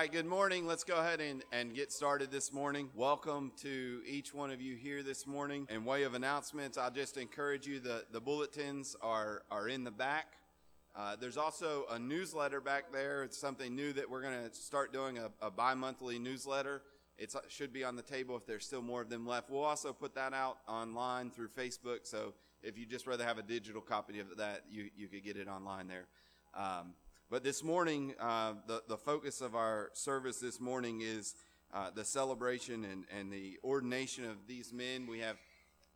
[0.00, 0.66] right, good morning.
[0.66, 2.88] Let's go ahead and, and get started this morning.
[2.94, 5.66] Welcome to each one of you here this morning.
[5.68, 9.90] In way of announcements, I'll just encourage you the, the bulletins are, are in the
[9.90, 10.38] back.
[10.96, 13.24] Uh, there's also a newsletter back there.
[13.24, 16.80] It's something new that we're going to start doing a, a bi monthly newsletter.
[17.18, 19.50] It should be on the table if there's still more of them left.
[19.50, 22.04] We'll also put that out online through Facebook.
[22.04, 22.32] So
[22.62, 25.46] if you just rather have a digital copy of that, you, you could get it
[25.46, 26.06] online there.
[26.54, 26.94] Um,
[27.30, 31.36] but this morning, uh, the, the focus of our service this morning is
[31.72, 35.06] uh, the celebration and, and the ordination of these men.
[35.06, 35.36] We have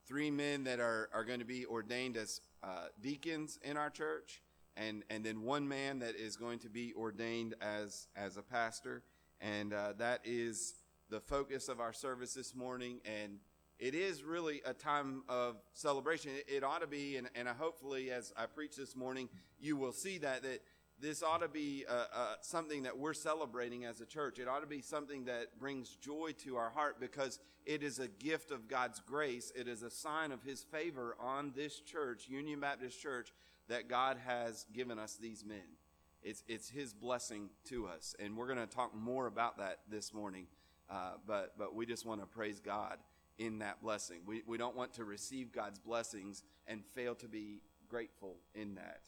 [0.07, 4.43] three men that are, are going to be ordained as uh, deacons in our church,
[4.77, 9.02] and, and then one man that is going to be ordained as, as a pastor.
[9.41, 10.74] And uh, that is
[11.10, 13.01] the focus of our service this morning.
[13.05, 13.38] And
[13.80, 16.30] it is really a time of celebration.
[16.30, 19.29] It, it ought to be, and, and hopefully, as I preach this morning,
[19.60, 20.60] you will see that, that
[21.05, 24.39] this ought to be uh, uh, something that we're celebrating as a church.
[24.39, 28.09] It ought to be something that brings joy to our heart because it is a
[28.09, 29.52] gift of God's grace.
[29.55, 33.35] It is a sign of His favor on this church, Union Baptist Church,
[33.69, 35.77] that God has given us these men.
[36.23, 38.16] It's, it's His blessing to us.
[38.18, 40.46] And we're going to talk more about that this morning.
[40.89, 42.96] Uh, but, but we just want to praise God
[43.37, 44.21] in that blessing.
[44.27, 49.01] We, we don't want to receive God's blessings and fail to be grateful in that.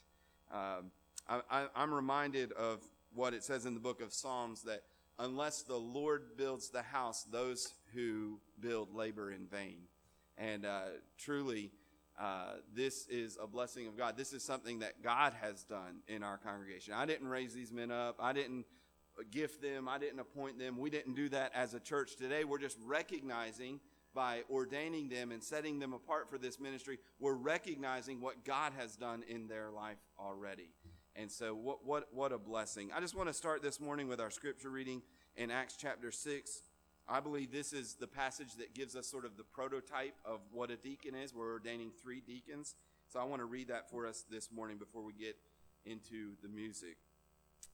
[0.53, 0.91] Um,
[1.29, 2.81] I, am reminded of
[3.15, 4.83] what it says in the book of Psalms that
[5.19, 9.79] unless the Lord builds the house, those who build labor in vain.
[10.39, 10.83] And uh,
[11.19, 11.73] truly,
[12.21, 14.17] uh, this is a blessing of God.
[14.17, 16.95] This is something that God has done in our congregation.
[16.95, 18.17] I didn't raise these men up.
[18.21, 18.67] I didn't
[19.31, 19.89] gift them.
[19.89, 20.79] I didn't appoint them.
[20.79, 22.45] We didn't do that as a church today.
[22.45, 23.81] We're just recognizing
[24.17, 28.97] by ordaining them and setting them apart for this ministry, we're recognizing what God has
[28.97, 30.71] done in their life already.
[31.19, 32.91] And so, what, what, what a blessing.
[32.95, 35.01] I just want to start this morning with our scripture reading
[35.35, 36.61] in Acts chapter 6.
[37.09, 40.71] I believe this is the passage that gives us sort of the prototype of what
[40.71, 41.33] a deacon is.
[41.35, 42.75] We're ordaining three deacons.
[43.09, 45.37] So, I want to read that for us this morning before we get
[45.87, 46.99] into the music.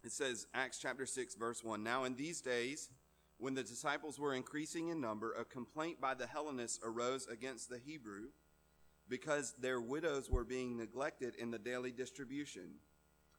[0.05, 2.91] It says, Acts chapter 6, verse 1 Now, in these days,
[3.39, 7.79] when the disciples were increasing in number, a complaint by the Hellenists arose against the
[7.79, 8.27] Hebrew
[9.09, 12.75] because their widows were being neglected in the daily distribution.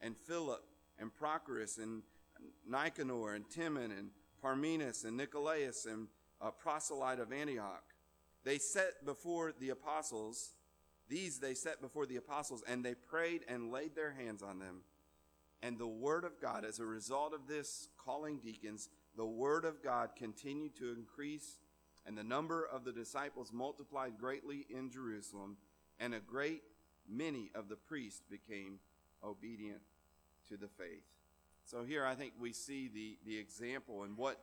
[0.00, 0.64] and Philip
[0.98, 2.02] and Prochorus and
[2.66, 4.10] Nicanor and Timon and
[4.42, 6.08] Parmenas and Nicolaus and
[6.40, 7.84] a proselyte of Antioch.
[8.44, 10.54] They set before the apostles,
[11.08, 14.82] these they set before the apostles, and they prayed and laid their hands on them.
[15.62, 19.82] And the word of God, as a result of this calling deacons, the word of
[19.82, 21.58] God continued to increase,
[22.06, 25.58] and the number of the disciples multiplied greatly in Jerusalem,
[25.98, 26.62] and a great
[27.06, 28.78] many of the priests became
[29.22, 29.82] obedient
[30.50, 31.04] to the faith.
[31.64, 34.40] So here I think we see the, the example and what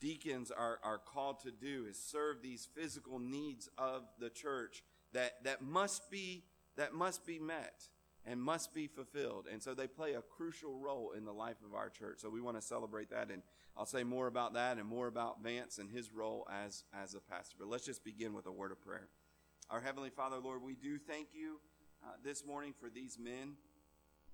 [0.00, 4.82] deacons are, are called to do is serve these physical needs of the church
[5.12, 6.44] that, that must be
[6.76, 7.88] that must be met
[8.24, 9.46] and must be fulfilled.
[9.50, 12.18] And so they play a crucial role in the life of our church.
[12.20, 13.30] So we want to celebrate that.
[13.30, 13.42] And
[13.76, 17.20] I'll say more about that and more about Vance and his role as, as a
[17.20, 17.56] pastor.
[17.58, 19.08] But let's just begin with a word of prayer.
[19.70, 21.58] Our Heavenly Father, Lord, we do thank you
[22.04, 23.54] uh, this morning for these men.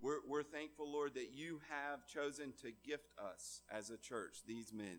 [0.00, 4.72] We're, we're thankful, Lord, that you have chosen to gift us as a church, these
[4.72, 4.98] men,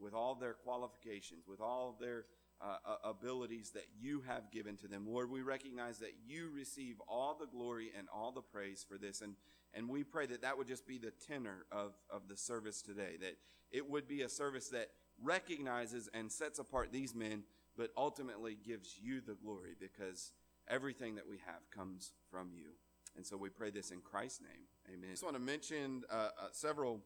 [0.00, 2.24] with all their qualifications, with all their
[2.60, 5.04] uh, abilities that you have given to them.
[5.06, 9.20] Lord, we recognize that you receive all the glory and all the praise for this.
[9.20, 9.34] And,
[9.74, 13.16] and we pray that that would just be the tenor of, of the service today,
[13.20, 13.36] that
[13.70, 14.88] it would be a service that
[15.22, 17.42] recognizes and sets apart these men,
[17.76, 20.32] but ultimately gives you the glory because
[20.68, 22.70] everything that we have comes from you.
[23.16, 24.94] And so we pray this in Christ's name.
[24.94, 25.08] Amen.
[25.08, 27.00] I just want to mention uh, uh, several,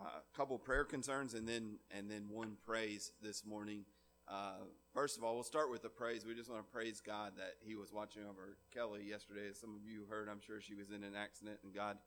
[0.00, 3.84] a uh, couple prayer concerns, and then and then one praise this morning.
[4.28, 4.58] Uh,
[4.94, 6.24] first of all, we'll start with the praise.
[6.24, 9.48] We just want to praise God that He was watching over Kelly yesterday.
[9.50, 11.98] As some of you heard, I'm sure she was in an accident, and God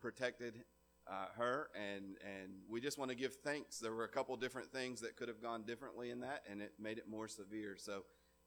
[0.00, 0.62] protected
[1.10, 3.78] uh, her, and and we just want to give thanks.
[3.78, 6.74] There were a couple different things that could have gone differently in that, and it
[6.78, 7.76] made it more severe.
[7.78, 8.04] So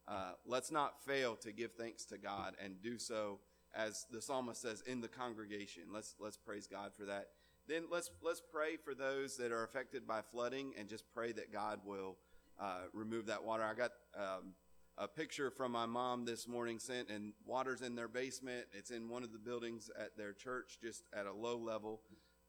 [0.07, 3.39] uh, let's not fail to give thanks to God and do so
[3.75, 5.84] as the psalmist says, in the congregation.
[5.92, 7.30] Let's let's praise God for that.
[7.68, 11.52] then let's let's pray for those that are affected by flooding, and just pray that
[11.52, 12.18] God will
[12.60, 13.64] uh, remove that water.
[13.64, 14.54] I got um,
[14.98, 18.66] a picture from my mom this morning sent, and water's in their basement.
[18.74, 22.02] It's in one of the buildings at their church, just at a low level.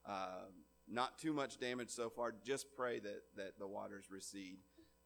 [0.06, 0.46] Uh,
[0.86, 2.34] not too much damage so far.
[2.44, 4.58] Just pray that that the waters recede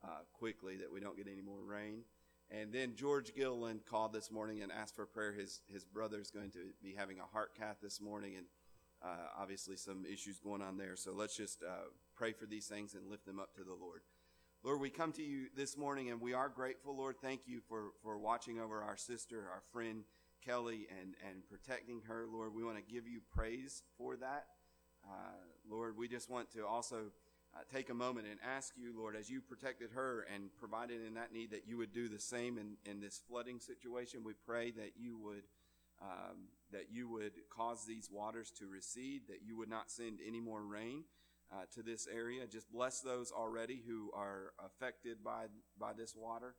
[0.03, 2.03] uh, quickly, that we don't get any more rain.
[2.51, 5.33] And then George Gilliland called this morning and asked for prayer.
[5.33, 8.47] His his brother's going to be having a heart cath this morning, and
[9.03, 10.97] uh, obviously some issues going on there.
[10.97, 14.01] So let's just uh, pray for these things and lift them up to the Lord.
[14.65, 17.17] Lord, we come to you this morning and we are grateful, Lord.
[17.23, 20.03] Thank you for, for watching over our sister, our friend
[20.45, 22.53] Kelly, and, and protecting her, Lord.
[22.53, 24.47] We want to give you praise for that.
[25.05, 25.37] Uh,
[25.71, 27.13] Lord, we just want to also
[27.73, 31.33] take a moment and ask you, Lord, as you protected her and provided in that
[31.33, 34.25] need, that you would do the same in, in this flooding situation.
[34.25, 35.45] We pray that you would.
[36.01, 40.39] Um, that you would cause these waters to recede, that you would not send any
[40.39, 41.03] more rain,
[41.53, 42.47] uh, to this area.
[42.47, 45.47] Just bless those already who are affected by
[45.79, 46.55] by this water,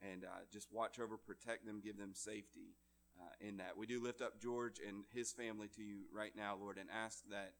[0.00, 2.76] and uh, just watch over, protect them, give them safety
[3.18, 3.76] uh, in that.
[3.76, 7.24] We do lift up George and his family to you right now, Lord, and ask
[7.30, 7.54] that.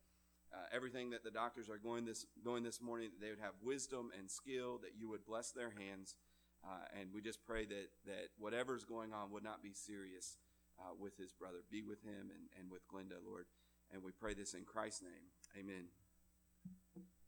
[0.54, 3.54] Uh, everything that the doctors are going this going this morning, that they would have
[3.60, 6.14] wisdom and skill, that you would bless their hands,
[6.62, 10.38] uh, and we just pray that that whatever's going on would not be serious
[10.78, 11.58] uh, with his brother.
[11.70, 13.46] Be with him and, and with Glenda, Lord.
[13.92, 15.26] And we pray this in Christ's name.
[15.58, 15.90] Amen.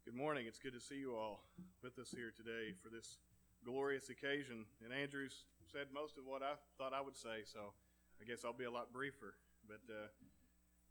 [0.05, 0.47] Good morning.
[0.47, 1.43] It's good to see you all
[1.83, 3.19] with us here today for this
[3.63, 4.63] glorious occasion.
[4.83, 7.75] And Andrew's said most of what I thought I would say, so
[8.21, 9.35] I guess I'll be a lot briefer.
[9.67, 10.07] But uh,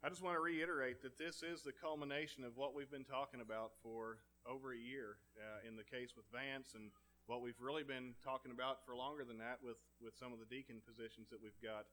[0.07, 3.41] I just want to reiterate that this is the culmination of what we've been talking
[3.41, 6.95] about for over a year uh, in the case with Vance and
[7.27, 10.47] what we've really been talking about for longer than that with, with some of the
[10.47, 11.91] deacon positions that we've got.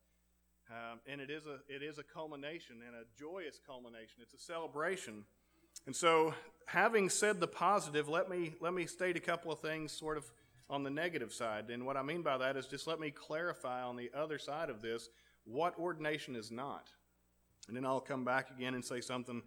[0.70, 4.22] Um, and it is a it is a culmination and a joyous culmination.
[4.22, 5.26] It's a celebration
[5.86, 6.34] and so,
[6.68, 10.32] having said the positive, let me, let me state a couple of things sort of
[10.70, 11.70] on the negative side.
[11.70, 14.70] And what I mean by that is just let me clarify on the other side
[14.70, 15.10] of this
[15.44, 16.90] what ordination is not.
[17.68, 19.42] And then I'll come back again and say something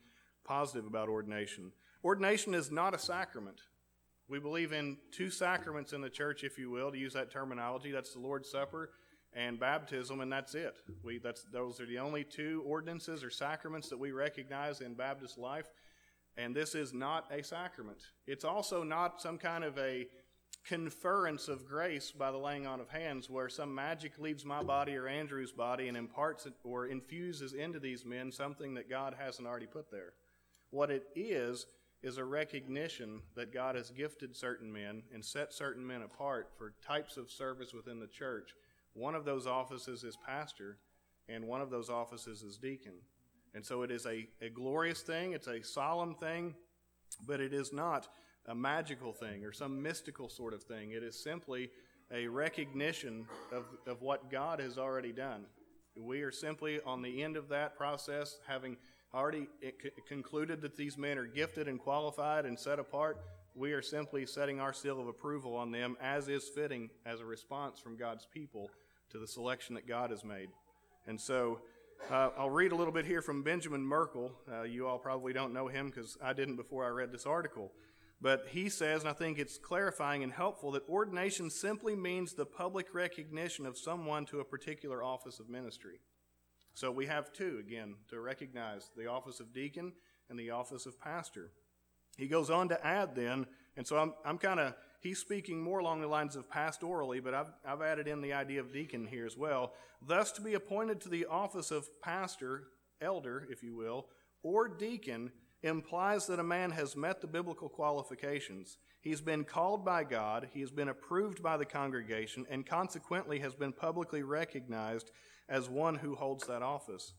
[0.45, 1.73] positive about ordination.
[2.05, 3.61] Ordination is not a sacrament.
[4.29, 7.93] We believe in two sacraments in the church, if you will, to use that terminology.
[7.93, 8.91] That's the Lord's Supper
[9.33, 10.77] and baptism, and that's it.
[11.05, 15.39] We, that's, those are the only two ordinances or sacraments that we recognize in Baptist
[15.39, 15.67] life.
[16.37, 17.99] And this is not a sacrament.
[18.27, 20.07] It's also not some kind of a
[20.69, 24.97] conference of grace by the laying on of hands where some magic leaves my body
[24.97, 29.47] or Andrew's body and imparts it or infuses into these men something that God hasn't
[29.47, 30.13] already put there.
[30.71, 31.67] What it is,
[32.03, 36.75] is a recognition that God has gifted certain men and set certain men apart for
[36.87, 38.51] types of service within the church.
[38.95, 40.79] One of those offices is pastor,
[41.29, 42.95] and one of those offices is deacon.
[43.55, 46.55] And so it is a, a glorious thing, it's a solemn thing,
[47.27, 48.09] but it is not
[48.49, 50.93] a magical thing or some mystical sort of thing.
[50.93, 51.71] It is simply
[52.13, 55.45] a recognition of, of what God has already done.
[55.99, 58.77] We are simply on the end of that process, having
[59.15, 59.49] already
[60.07, 63.19] concluded that these men are gifted and qualified and set apart.
[63.55, 67.25] We are simply setting our seal of approval on them as is fitting as a
[67.25, 68.71] response from God's people
[69.11, 70.51] to the selection that God has made.
[71.07, 71.61] And so,
[72.11, 74.31] uh, I'll read a little bit here from Benjamin Merkle.
[74.53, 77.73] Uh, you all probably don't know him because I didn't before I read this article.
[78.21, 82.47] But he says, and I think it's clarifying and helpful, that ordination simply means the
[82.47, 86.01] public recognition of someone to a particular office of ministry.
[86.73, 89.93] So we have two, again, to recognize the office of deacon
[90.31, 91.51] and the office of pastor.
[92.17, 95.79] He goes on to add then, and so I'm, I'm kind of he's speaking more
[95.79, 99.27] along the lines of pastorally, but I've, I've added in the idea of deacon here
[99.27, 99.75] as well.
[100.07, 102.65] Thus, to be appointed to the office of pastor,
[103.01, 104.07] elder, if you will,
[104.43, 105.33] or deacon
[105.63, 108.79] implies that a man has met the biblical qualifications.
[109.01, 113.55] He's been called by God, he has been approved by the congregation, and consequently has
[113.55, 115.11] been publicly recognized
[115.49, 117.13] as one who holds that office.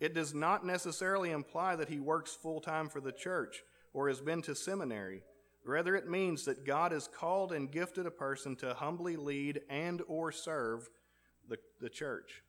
[0.00, 4.20] It does not necessarily imply that he works full time for the church or has
[4.20, 5.22] been to seminary.
[5.64, 10.00] Rather, it means that God has called and gifted a person to humbly lead and
[10.08, 10.88] or serve
[11.48, 12.42] the, the church.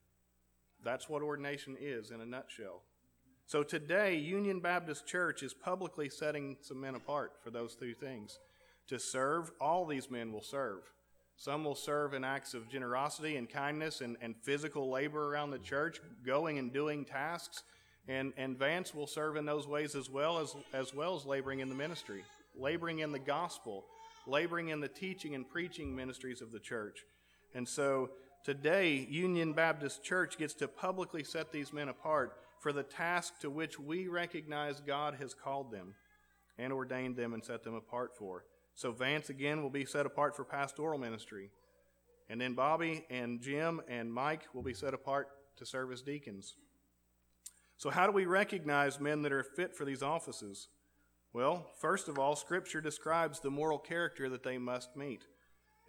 [0.83, 2.83] That's what ordination is in a nutshell.
[3.45, 8.39] So today, Union Baptist Church is publicly setting some men apart for those two things.
[8.87, 10.79] To serve, all these men will serve.
[11.35, 15.59] Some will serve in acts of generosity and kindness and, and physical labor around the
[15.59, 17.63] church, going and doing tasks.
[18.07, 21.59] And, and Vance will serve in those ways as well as, as well as laboring
[21.59, 22.23] in the ministry
[22.55, 23.85] laboring in the gospel,
[24.27, 27.03] laboring in the teaching and preaching ministries of the church.
[27.53, 28.11] And so
[28.43, 33.49] today, Union Baptist Church gets to publicly set these men apart for the task to
[33.49, 35.95] which we recognize God has called them
[36.57, 38.45] and ordained them and set them apart for.
[38.75, 41.49] So Vance again will be set apart for pastoral ministry.
[42.29, 45.27] And then Bobby and Jim and Mike will be set apart
[45.57, 46.55] to serve as deacons.
[47.77, 50.67] So, how do we recognize men that are fit for these offices?
[51.33, 55.23] Well, first of all, Scripture describes the moral character that they must meet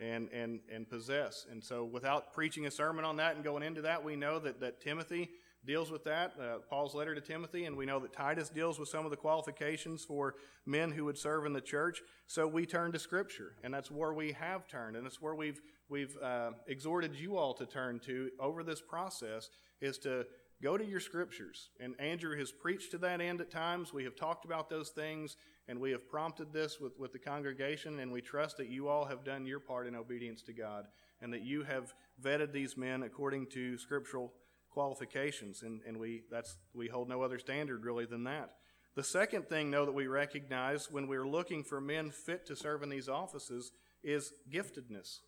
[0.01, 1.47] and, and, and possess.
[1.51, 4.61] And so, without preaching a sermon on that and going into that, we know that,
[4.61, 5.29] that Timothy
[5.65, 8.89] deals with that, uh, Paul's letter to Timothy, and we know that Titus deals with
[8.89, 10.35] some of the qualifications for
[10.67, 12.03] men who would serve in the church.
[12.27, 15.61] So we turn to Scripture, and that's where we have turned, and that's where we've
[15.89, 19.51] we've uh, exhorted you all to turn to over this process
[19.81, 20.25] is to
[20.63, 21.71] go to your Scriptures.
[21.81, 23.93] And Andrew has preached to that end at times.
[23.93, 25.37] We have talked about those things,
[25.69, 29.05] and we have prompted this with, with the congregation, and we trust that you all
[29.05, 30.87] have done your part in obedience to God,
[31.21, 34.33] and that you have vetted these men according to scriptural
[34.73, 38.51] qualifications, and, and we, that's, we hold no other standard really than that.
[38.95, 42.83] The second thing, though, that we recognize when we're looking for men fit to serve
[42.83, 45.21] in these offices is giftedness.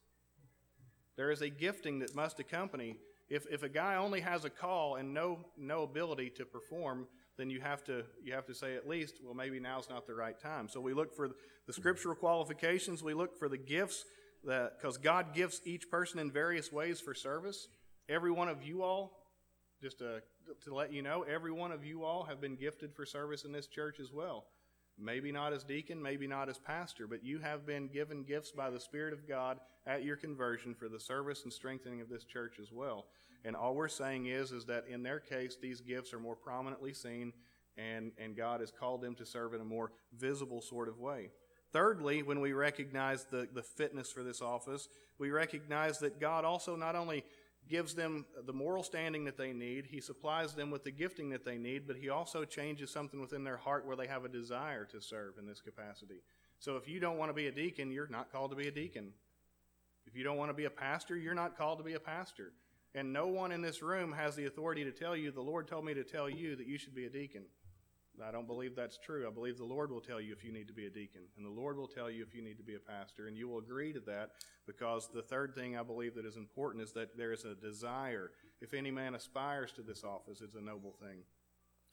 [1.16, 2.96] There is a gifting that must accompany.
[3.30, 7.06] If, if a guy only has a call and no, no ability to perform,
[7.38, 10.14] then you have to you have to say at least, well, maybe now's not the
[10.14, 10.68] right time.
[10.68, 11.30] So we look for
[11.66, 13.02] the scriptural qualifications.
[13.02, 14.04] We look for the gifts
[14.44, 17.68] because God gives each person in various ways for service.
[18.08, 19.12] Every one of you all
[19.84, 20.22] just to,
[20.64, 23.52] to let you know, every one of you all have been gifted for service in
[23.52, 24.46] this church as well.
[24.98, 28.70] Maybe not as deacon, maybe not as pastor, but you have been given gifts by
[28.70, 32.56] the Spirit of God at your conversion for the service and strengthening of this church
[32.58, 33.04] as well.
[33.44, 36.94] And all we're saying is, is that in their case, these gifts are more prominently
[36.94, 37.34] seen,
[37.76, 41.28] and, and God has called them to serve in a more visible sort of way.
[41.74, 44.88] Thirdly, when we recognize the, the fitness for this office,
[45.18, 47.22] we recognize that God also not only
[47.68, 49.86] gives them the moral standing that they need.
[49.86, 53.44] He supplies them with the gifting that they need, but He also changes something within
[53.44, 56.22] their heart where they have a desire to serve in this capacity.
[56.58, 58.72] So if you don't want to be a deacon, you're not called to be a
[58.72, 59.12] deacon.
[60.06, 62.52] If you don't want to be a pastor, you're not called to be a pastor.
[62.94, 65.84] And no one in this room has the authority to tell you, the Lord told
[65.84, 67.42] me to tell you that you should be a deacon.
[68.22, 69.26] I don't believe that's true.
[69.26, 71.44] I believe the Lord will tell you if you need to be a deacon, and
[71.44, 73.58] the Lord will tell you if you need to be a pastor, and you will
[73.58, 74.30] agree to that
[74.66, 78.30] because the third thing I believe that is important is that there is a desire.
[78.60, 81.22] If any man aspires to this office, it's a noble thing.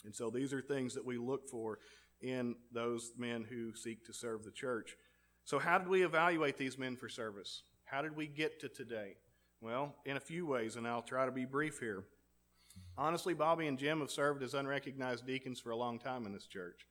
[0.05, 1.79] And so these are things that we look for
[2.21, 4.95] in those men who seek to serve the church.
[5.43, 7.63] So, how did we evaluate these men for service?
[7.85, 9.15] How did we get to today?
[9.59, 12.03] Well, in a few ways, and I'll try to be brief here.
[12.97, 16.45] Honestly, Bobby and Jim have served as unrecognized deacons for a long time in this
[16.45, 16.87] church.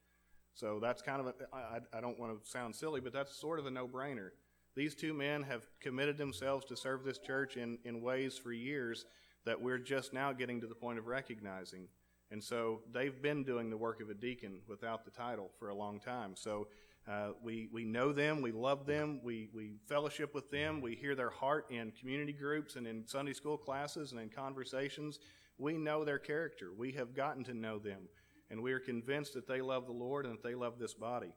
[0.54, 3.58] So that's kind of, a, I, I don't want to sound silly, but that's sort
[3.58, 4.30] of a no brainer.
[4.74, 9.04] These two men have committed themselves to serve this church in, in ways for years
[9.44, 11.88] that we're just now getting to the point of recognizing.
[12.30, 15.74] And so they've been doing the work of a deacon without the title for a
[15.74, 16.34] long time.
[16.36, 16.68] So
[17.08, 21.14] uh, we, we know them, we love them, we, we fellowship with them, we hear
[21.14, 25.18] their heart in community groups and in Sunday school classes and in conversations.
[25.60, 26.70] We know their character.
[26.76, 28.08] We have gotten to know them.
[28.50, 31.34] And we are convinced that they love the Lord and that they love this body.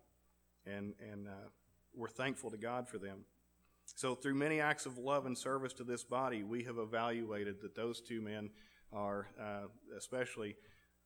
[0.65, 1.49] And, and uh,
[1.93, 3.25] we're thankful to God for them.
[3.95, 7.75] So, through many acts of love and service to this body, we have evaluated that
[7.75, 8.49] those two men
[8.93, 10.55] are uh, especially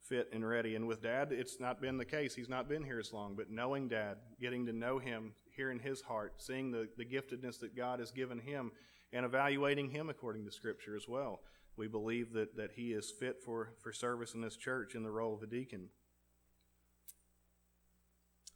[0.07, 0.75] fit and ready.
[0.75, 2.35] And with Dad, it's not been the case.
[2.35, 3.35] He's not been here as long.
[3.35, 7.75] But knowing Dad, getting to know him, hearing his heart, seeing the, the giftedness that
[7.75, 8.71] God has given him,
[9.11, 11.41] and evaluating him according to Scripture as well
[11.77, 15.11] we believe that, that he is fit for, for service in this church in the
[15.11, 15.89] role of a deacon.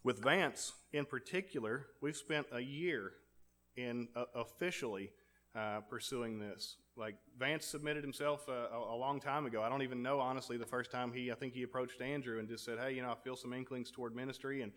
[0.03, 3.13] With Vance in particular, we've spent a year
[3.77, 5.11] in uh, officially
[5.55, 6.77] uh, pursuing this.
[6.95, 9.61] Like Vance submitted himself uh, a, a, long time ago.
[9.61, 11.31] I don't even know honestly the first time he.
[11.31, 13.91] I think he approached Andrew and just said, "Hey, you know, I feel some inklings
[13.91, 14.71] toward ministry and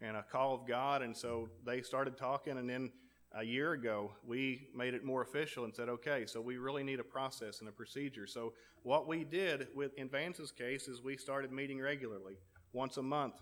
[0.00, 2.90] and a call of God." And so they started talking, and then
[3.36, 6.98] a year ago, we made it more official and said, okay, so we really need
[6.98, 8.26] a process and a procedure.
[8.26, 12.34] So what we did with in Vance's case is we started meeting regularly.
[12.72, 13.34] Once a month,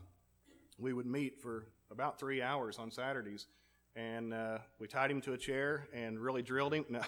[0.79, 3.47] we would meet for about three hours on Saturdays,
[3.97, 6.85] and uh, we tied him to a chair and really drilled him.
[6.91, 7.01] No,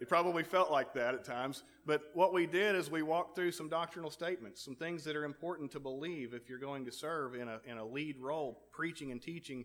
[0.00, 1.62] it probably felt like that at times.
[1.86, 5.24] But what we did is we walked through some doctrinal statements, some things that are
[5.24, 9.12] important to believe if you're going to serve in a, in a lead role, preaching
[9.12, 9.64] and teaching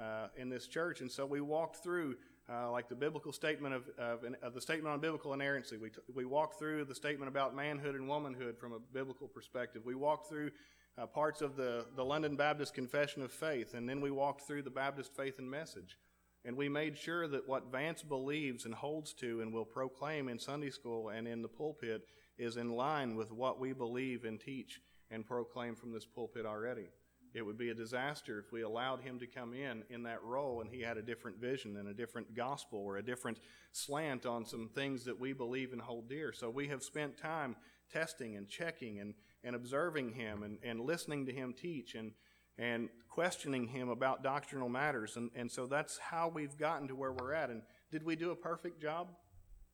[0.00, 1.00] uh, in this church.
[1.00, 2.16] And so we walked through
[2.48, 5.76] uh, like the biblical statement of, of, of, the statement on biblical inerrancy.
[5.76, 9.82] We, t- we walked through the statement about manhood and womanhood from a biblical perspective.
[9.84, 10.50] We walked through
[10.98, 14.62] uh, parts of the, the London Baptist Confession of Faith, and then we walked through
[14.62, 15.96] the Baptist Faith and Message.
[16.44, 20.38] And we made sure that what Vance believes and holds to and will proclaim in
[20.38, 22.02] Sunday school and in the pulpit
[22.38, 24.80] is in line with what we believe and teach
[25.10, 26.88] and proclaim from this pulpit already.
[27.32, 30.60] It would be a disaster if we allowed him to come in in that role
[30.60, 33.38] and he had a different vision and a different gospel or a different
[33.72, 36.32] slant on some things that we believe and hold dear.
[36.32, 37.54] So we have spent time
[37.92, 42.12] testing and checking and, and observing him and, and listening to him teach and,
[42.58, 45.16] and questioning him about doctrinal matters.
[45.16, 47.50] And, and so that's how we've gotten to where we're at.
[47.50, 49.08] And did we do a perfect job?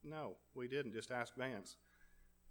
[0.05, 0.93] No, we didn't.
[0.93, 1.77] Just ask Vance.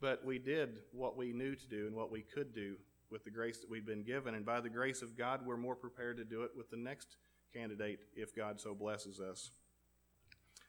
[0.01, 2.75] But we did what we knew to do and what we could do
[3.11, 4.35] with the grace that we've been given.
[4.35, 7.17] And by the grace of God, we're more prepared to do it with the next
[7.53, 9.51] candidate if God so blesses us.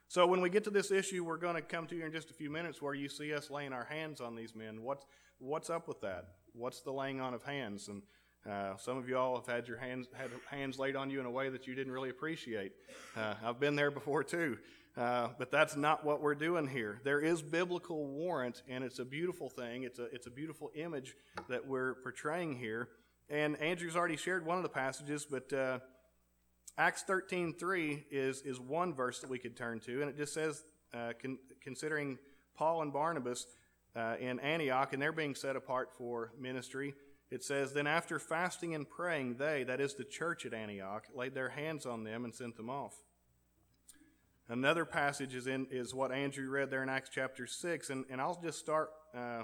[0.08, 2.30] So when we get to this issue, we're going to come to you in just
[2.30, 4.82] a few minutes where you see us laying our hands on these men.
[4.82, 5.04] What's,
[5.38, 6.26] what's up with that?
[6.52, 7.88] What's the laying on of hands?
[7.88, 8.02] And
[8.48, 11.26] uh, some of you all have had your hands had hands laid on you in
[11.26, 12.72] a way that you didn't really appreciate.
[13.16, 14.58] Uh, I've been there before too.
[14.96, 17.00] Uh, but that's not what we're doing here.
[17.04, 19.82] There is biblical warrant, and it's a beautiful thing.
[19.82, 21.14] It's a, it's a beautiful image
[21.48, 22.88] that we're portraying here.
[23.28, 25.80] And Andrew's already shared one of the passages, but uh,
[26.78, 30.64] Acts 13.3 is, is one verse that we could turn to, and it just says,
[30.94, 32.18] uh, con- considering
[32.56, 33.46] Paul and Barnabas
[33.94, 36.94] uh, in Antioch, and they're being set apart for ministry,
[37.30, 41.34] it says, Then after fasting and praying, they, that is the church at Antioch, laid
[41.34, 42.94] their hands on them and sent them off.
[44.48, 48.20] Another passage is, in, is what Andrew read there in Acts chapter 6, and, and
[48.20, 49.42] I'll just start uh,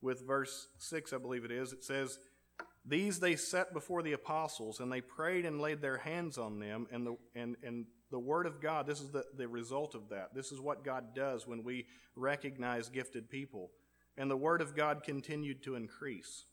[0.00, 1.74] with verse 6, I believe it is.
[1.74, 2.18] It says,
[2.86, 6.86] These they set before the apostles, and they prayed and laid their hands on them,
[6.90, 10.34] and the, and, and the word of God, this is the, the result of that.
[10.34, 11.84] This is what God does when we
[12.16, 13.72] recognize gifted people.
[14.16, 16.46] And the word of God continued to increase.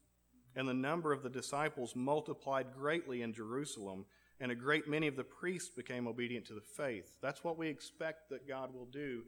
[0.57, 4.05] And the number of the disciples multiplied greatly in Jerusalem
[4.39, 7.17] and a great many of the priests became obedient to the faith.
[7.21, 9.23] That's what we expect that God will do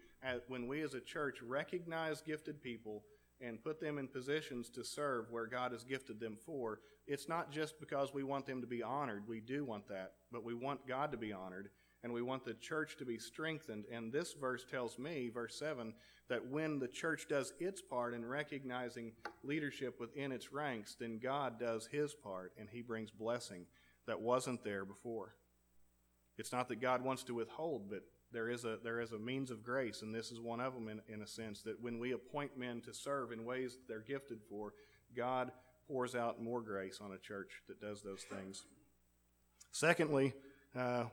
[0.48, 3.04] when we as a church recognize gifted people
[3.40, 6.80] and put them in positions to serve where God has gifted them for.
[7.06, 9.28] It's not just because we want them to be honored.
[9.28, 11.70] We do want that, but we want God to be honored
[12.04, 13.86] and we want the church to be strengthened.
[13.92, 15.93] And this verse tells me, verse 7,
[16.30, 21.60] that when the church does its part in recognizing leadership within its ranks, then God
[21.60, 23.65] does his part and he brings blessing
[24.08, 25.36] that wasn't there before.
[26.38, 29.52] It's not that God wants to withhold, but there is a there is a means
[29.52, 32.12] of grace, and this is one of them in, in a sense that when we
[32.12, 34.74] appoint men to serve in ways that they're gifted for,
[35.15, 35.52] God
[35.88, 38.65] pours out more grace on a church that does those things.
[39.72, 40.34] Secondly,
[40.76, 41.06] uh,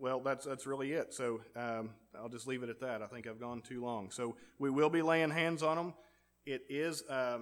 [0.00, 1.12] well, that's that's really it.
[1.12, 3.02] So um, I'll just leave it at that.
[3.02, 4.10] I think I've gone too long.
[4.10, 5.94] So we will be laying hands on them.
[6.44, 7.38] It is uh,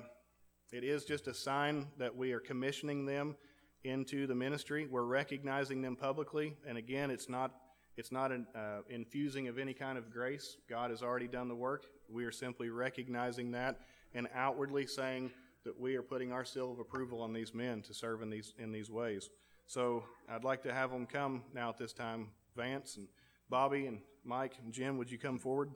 [0.72, 3.36] it is just a sign that we are commissioning them
[3.84, 4.86] into the ministry.
[4.90, 7.52] We're recognizing them publicly, and again, it's not
[7.96, 10.56] it's not an uh, infusing of any kind of grace.
[10.68, 11.84] God has already done the work.
[12.08, 13.78] We are simply recognizing that
[14.14, 15.30] and outwardly saying
[15.64, 18.52] that we are putting our seal of approval on these men to serve in these
[18.58, 19.30] in these ways.
[19.66, 22.28] So I'd like to have them come now at this time.
[22.56, 23.08] Vance and
[23.48, 25.70] Bobby and Mike and Jim, would you come forward?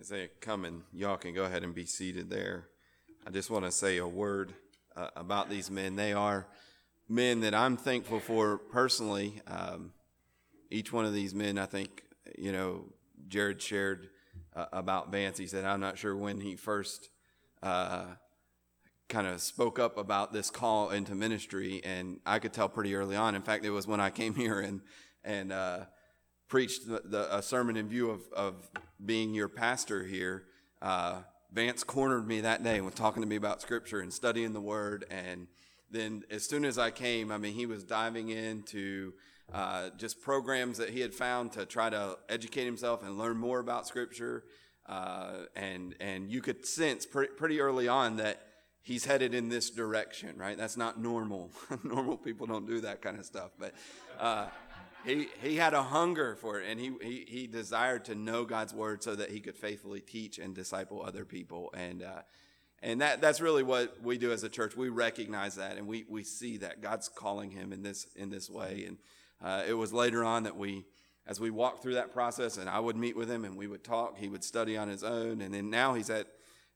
[0.00, 2.68] As they come and y'all can go ahead and be seated there.
[3.26, 4.52] I just want to say a word
[4.96, 5.96] uh, about these men.
[5.96, 6.46] They are
[7.12, 9.42] men that I'm thankful for personally.
[9.46, 9.92] Um,
[10.70, 12.04] each one of these men, I think,
[12.38, 12.86] you know,
[13.28, 14.08] Jared shared
[14.56, 15.36] uh, about Vance.
[15.36, 17.10] He said, I'm not sure when he first
[17.62, 18.04] uh,
[19.10, 23.14] kind of spoke up about this call into ministry, and I could tell pretty early
[23.14, 23.34] on.
[23.34, 24.80] In fact, it was when I came here and
[25.24, 25.80] and uh,
[26.48, 28.70] preached the, the, a sermon in view of, of
[29.04, 30.44] being your pastor here.
[30.80, 31.20] Uh,
[31.52, 35.04] Vance cornered me that day was talking to me about Scripture and studying the Word
[35.10, 35.46] and
[35.92, 39.12] then as soon as I came, I mean, he was diving into
[39.52, 43.58] uh, just programs that he had found to try to educate himself and learn more
[43.58, 44.44] about Scripture.
[44.86, 48.46] Uh, and and you could sense pretty, pretty early on that
[48.82, 50.56] he's headed in this direction, right?
[50.56, 51.50] That's not normal.
[51.84, 53.74] normal people don't do that kind of stuff, but
[54.18, 54.46] uh,
[55.04, 58.74] he he had a hunger for it, and he, he he desired to know God's
[58.74, 61.72] word so that he could faithfully teach and disciple other people.
[61.74, 62.22] And uh,
[62.82, 64.76] and that, that's really what we do as a church.
[64.76, 68.50] We recognize that and we, we see that God's calling him in this, in this
[68.50, 68.84] way.
[68.86, 68.98] And
[69.40, 70.84] uh, it was later on that we,
[71.26, 73.84] as we walked through that process, and I would meet with him and we would
[73.84, 75.40] talk, he would study on his own.
[75.40, 76.26] And then now he's at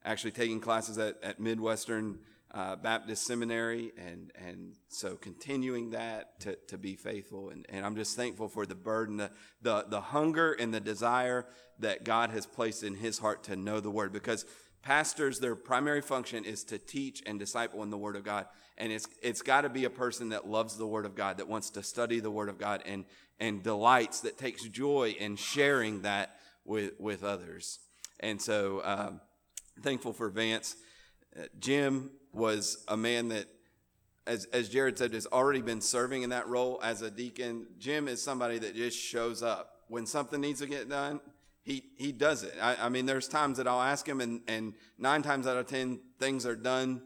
[0.04, 2.20] actually taking classes at, at Midwestern
[2.54, 3.90] uh, Baptist Seminary.
[3.98, 7.50] And, and so continuing that to, to be faithful.
[7.50, 11.46] And, and I'm just thankful for the burden, the, the, the hunger and the desire
[11.80, 14.12] that God has placed in his heart to know the word.
[14.12, 14.46] Because
[14.86, 18.46] pastors, their primary function is to teach and disciple in the Word of God.
[18.78, 21.48] And it's, it's got to be a person that loves the Word of God, that
[21.48, 23.04] wants to study the Word of God and,
[23.40, 27.80] and delights, that takes joy in sharing that with, with others.
[28.20, 29.20] And so, um,
[29.82, 30.76] thankful for Vance.
[31.36, 33.46] Uh, Jim was a man that,
[34.24, 37.66] as, as Jared said, has already been serving in that role as a deacon.
[37.80, 39.82] Jim is somebody that just shows up.
[39.88, 41.20] When something needs to get done,
[41.66, 42.54] he, he does it.
[42.62, 45.66] I, I mean, there's times that I'll ask him, and, and nine times out of
[45.66, 47.02] ten, things are done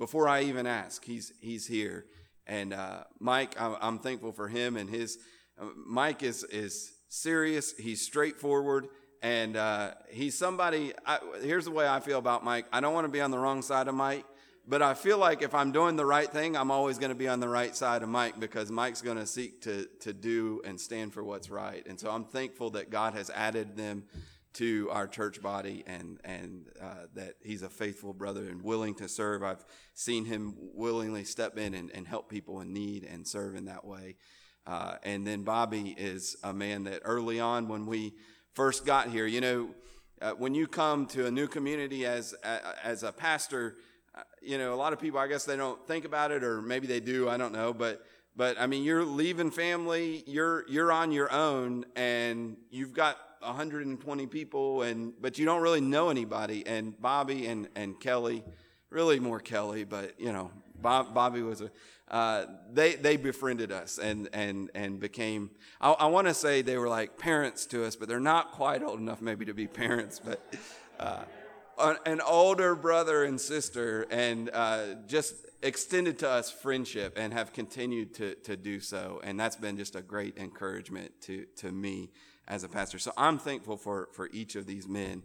[0.00, 1.04] before I even ask.
[1.04, 2.06] He's, he's here.
[2.44, 5.18] And uh, Mike, I'm, thankful for him and his.
[5.56, 8.88] Uh, Mike is, is serious, he's straightforward
[9.22, 10.92] and uh, he's somebody.
[11.06, 12.66] I, here's the way I feel about Mike.
[12.72, 14.24] I don't want to be on the wrong side of Mike,
[14.70, 17.26] but I feel like if I'm doing the right thing, I'm always going to be
[17.26, 20.80] on the right side of Mike because Mike's going to seek to to do and
[20.80, 21.84] stand for what's right.
[21.86, 24.04] And so I'm thankful that God has added them
[24.52, 29.08] to our church body and and uh, that he's a faithful brother and willing to
[29.08, 29.42] serve.
[29.42, 33.64] I've seen him willingly step in and, and help people in need and serve in
[33.64, 34.14] that way.
[34.68, 38.14] Uh, and then Bobby is a man that early on when we
[38.54, 39.26] first got here.
[39.26, 39.70] You know,
[40.22, 42.34] uh, when you come to a new community as
[42.84, 43.74] as a pastor,
[44.42, 46.86] you know, a lot of people, I guess they don't think about it, or maybe
[46.86, 47.28] they do.
[47.28, 48.04] I don't know, but
[48.36, 54.26] but I mean, you're leaving family, you're you're on your own, and you've got 120
[54.26, 56.66] people, and but you don't really know anybody.
[56.66, 58.44] And Bobby and and Kelly,
[58.90, 61.70] really more Kelly, but you know, Bob, Bobby was a
[62.10, 65.50] uh, they they befriended us and and and became.
[65.80, 68.82] I, I want to say they were like parents to us, but they're not quite
[68.82, 70.20] old enough maybe to be parents.
[70.24, 70.40] But
[70.98, 71.22] uh,
[72.06, 78.14] an older brother and sister, and uh, just extended to us friendship, and have continued
[78.14, 79.20] to to do so.
[79.24, 82.10] And that's been just a great encouragement to to me
[82.46, 82.98] as a pastor.
[82.98, 85.22] So I'm thankful for for each of these men,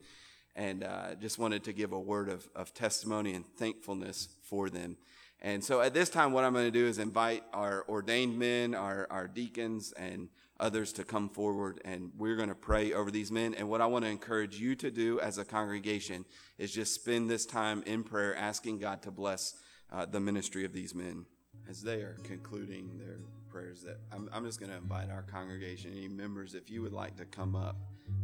[0.55, 4.97] and uh, just wanted to give a word of of testimony and thankfulness for them.
[5.41, 8.73] And so at this time, what I'm going to do is invite our ordained men,
[8.73, 13.31] our, our deacons, and others to come forward, and we're going to pray over these
[13.31, 13.53] men.
[13.53, 16.25] And what I want to encourage you to do as a congregation
[16.57, 19.55] is just spend this time in prayer, asking God to bless
[19.91, 21.25] uh, the ministry of these men.
[21.69, 25.91] As they are concluding their prayers, that I'm, I'm just going to invite our congregation,
[25.91, 27.77] any members, if you would like to come up,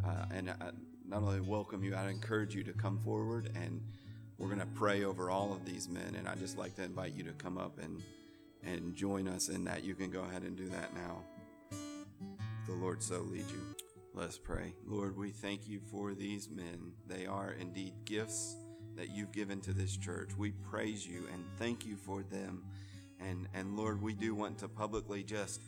[0.06, 0.72] uh, and I uh,
[1.08, 3.82] not only welcome you, I'd encourage you to come forward and
[4.42, 7.14] we're going to pray over all of these men, and I'd just like to invite
[7.14, 8.02] you to come up and,
[8.64, 9.84] and join us in that.
[9.84, 11.22] You can go ahead and do that now.
[12.72, 13.76] The Lord so lead you.
[14.14, 14.74] Let's pray.
[14.88, 16.94] Lord, we thank you for these men.
[17.06, 18.56] They are indeed gifts
[18.96, 20.30] that you've given to this church.
[20.38, 22.64] We praise you and thank you for them.
[23.20, 25.62] And, and Lord, we do want to publicly just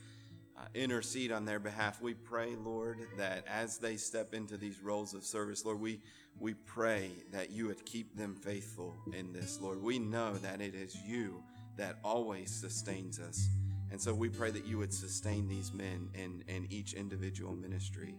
[0.58, 2.02] uh, intercede on their behalf.
[2.02, 6.00] We pray, Lord, that as they step into these roles of service, Lord, we
[6.40, 9.84] we pray that you would keep them faithful in this, Lord.
[9.84, 11.44] We know that it is you
[11.76, 13.50] that always sustains us.
[13.94, 18.16] And so we pray that you would sustain these men in, in each individual ministry.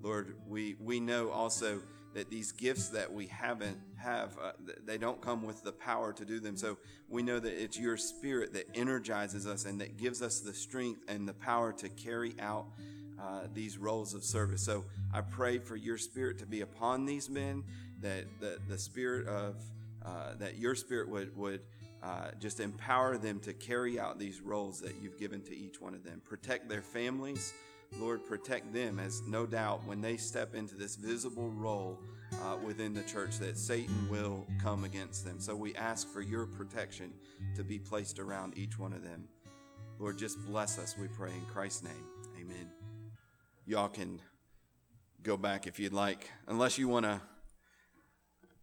[0.00, 1.80] Lord, we, we know also
[2.14, 4.52] that these gifts that we haven't have, uh,
[4.86, 6.56] they don't come with the power to do them.
[6.56, 10.54] So we know that it's your spirit that energizes us and that gives us the
[10.54, 12.66] strength and the power to carry out
[13.20, 14.62] uh, these roles of service.
[14.62, 17.64] So I pray for your spirit to be upon these men,
[18.00, 19.56] that the, the spirit of,
[20.06, 21.62] uh, that your spirit would, would
[22.02, 25.94] uh, just empower them to carry out these roles that you've given to each one
[25.94, 26.20] of them.
[26.24, 27.52] Protect their families.
[27.98, 31.98] Lord, protect them as no doubt when they step into this visible role
[32.44, 35.40] uh, within the church that Satan will come against them.
[35.40, 37.12] So we ask for your protection
[37.56, 39.24] to be placed around each one of them.
[39.98, 42.04] Lord, just bless us, we pray in Christ's name.
[42.40, 42.70] Amen
[43.70, 44.20] y'all can
[45.22, 47.20] go back if you'd like, unless you want to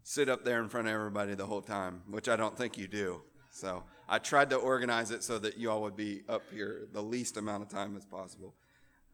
[0.08, 2.88] sit up there in front of everybody the whole time, which I don't think you
[2.88, 3.24] do.
[3.50, 7.36] So I tried to organize it so that y'all would be up here the least
[7.36, 8.56] amount of time as possible.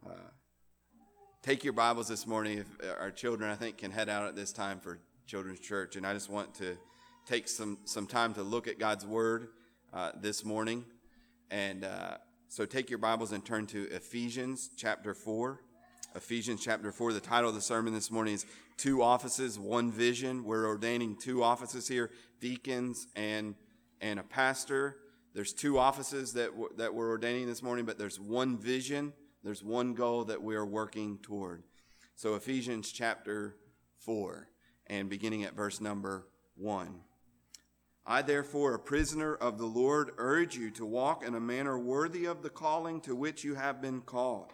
[0.05, 0.13] Uh,
[1.41, 2.59] take your Bibles this morning.
[2.59, 2.67] If
[2.99, 6.13] our children, I think, can head out at this time for children's church, and I
[6.13, 6.77] just want to
[7.25, 9.47] take some some time to look at God's Word
[9.95, 10.85] uh, this morning.
[11.49, 12.17] And uh,
[12.49, 15.59] so, take your Bibles and turn to Ephesians chapter four.
[16.15, 17.13] Ephesians chapter 4.
[17.13, 18.45] The title of the sermon this morning is
[18.77, 20.43] Two Offices, One Vision.
[20.43, 23.55] We're ordaining two offices here deacons and,
[24.01, 24.97] and a pastor.
[25.33, 29.63] There's two offices that, w- that we're ordaining this morning, but there's one vision, there's
[29.63, 31.63] one goal that we are working toward.
[32.15, 33.55] So, Ephesians chapter
[33.99, 34.49] 4,
[34.87, 36.99] and beginning at verse number 1.
[38.05, 42.25] I, therefore, a prisoner of the Lord, urge you to walk in a manner worthy
[42.25, 44.53] of the calling to which you have been called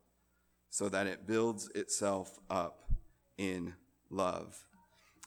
[0.71, 2.85] so that it builds itself up
[3.37, 3.73] in
[4.09, 4.57] love.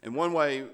[0.03, 0.65] And one way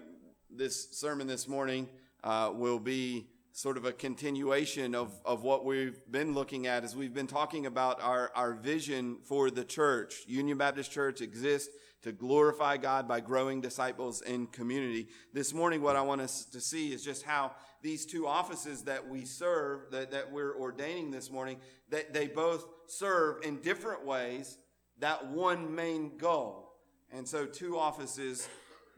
[0.49, 1.89] this sermon this morning
[2.25, 6.95] uh, will be sort of a continuation of, of what we've been looking at as
[6.95, 10.23] we've been talking about our, our vision for the church.
[10.27, 15.09] Union Baptist Church exists to glorify God by growing disciples in community.
[15.35, 19.09] This morning, what I want us to see is just how these two offices that
[19.09, 21.59] we serve, that, that we're ordaining this morning,
[21.91, 24.59] that they both serve in different ways
[25.01, 26.73] that one main goal.
[27.13, 28.49] And so, two offices,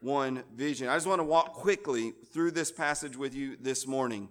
[0.01, 0.89] one vision.
[0.89, 4.29] I just want to walk quickly through this passage with you this morning.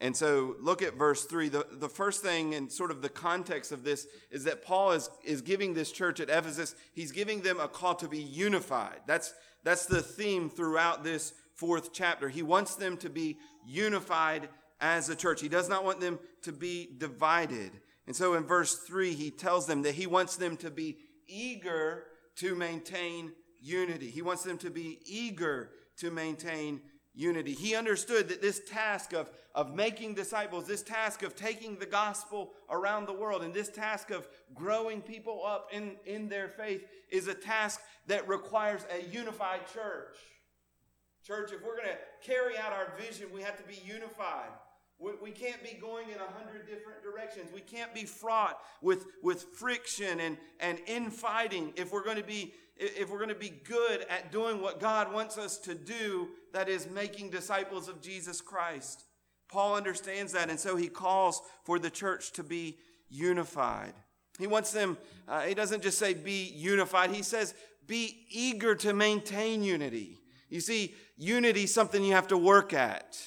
[0.00, 1.50] And so look at verse 3.
[1.50, 5.10] The, the first thing and sort of the context of this is that Paul is,
[5.22, 9.00] is giving this church at Ephesus, he's giving them a call to be unified.
[9.06, 12.30] That's, that's the theme throughout this fourth chapter.
[12.30, 13.36] He wants them to be
[13.66, 14.48] unified
[14.80, 15.42] as a church.
[15.42, 17.72] He does not want them to be divided.
[18.06, 20.96] And so in verse 3, he tells them that he wants them to be
[21.28, 22.04] eager
[22.36, 24.08] to maintain unity.
[24.08, 26.80] He wants them to be eager to maintain
[27.20, 27.52] unity.
[27.52, 32.52] He understood that this task of, of making disciples, this task of taking the gospel
[32.70, 37.28] around the world, and this task of growing people up in, in their faith is
[37.28, 40.16] a task that requires a unified church.
[41.26, 44.50] Church, if we're going to carry out our vision, we have to be unified.
[45.22, 47.50] We, can't be going in a hundred different directions.
[47.54, 52.52] We can't be fraught with, with friction and, and infighting if we're going to be
[52.80, 56.68] if we're going to be good at doing what God wants us to do, that
[56.68, 59.04] is making disciples of Jesus Christ.
[59.48, 63.92] Paul understands that, and so he calls for the church to be unified.
[64.38, 64.96] He wants them,
[65.28, 67.54] uh, he doesn't just say be unified, he says
[67.86, 70.18] be eager to maintain unity.
[70.48, 73.20] You see, unity is something you have to work at.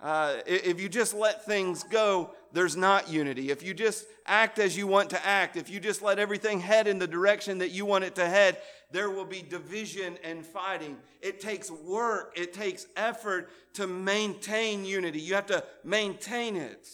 [0.00, 3.50] Uh, if you just let things go, there's not unity.
[3.50, 6.86] If you just act as you want to act, if you just let everything head
[6.86, 8.58] in the direction that you want it to head,
[8.90, 10.96] there will be division and fighting.
[11.22, 15.20] It takes work, it takes effort to maintain unity.
[15.20, 16.86] You have to maintain it.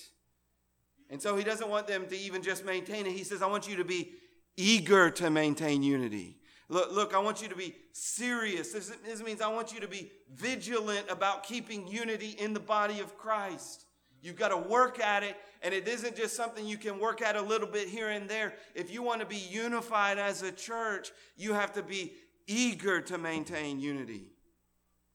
[1.11, 3.13] And so he doesn't want them to even just maintain it.
[3.13, 4.13] He says, I want you to be
[4.57, 6.39] eager to maintain unity.
[6.73, 8.73] Look, look, I want you to be serious.
[8.73, 13.01] This, this means I want you to be vigilant about keeping unity in the body
[13.01, 13.85] of Christ.
[14.23, 17.37] You've got to work at it, and it isn't just something you can work at
[17.37, 18.55] a little bit here and there.
[18.75, 22.15] If you want to be unified as a church, you have to be
[22.47, 24.31] eager to maintain unity.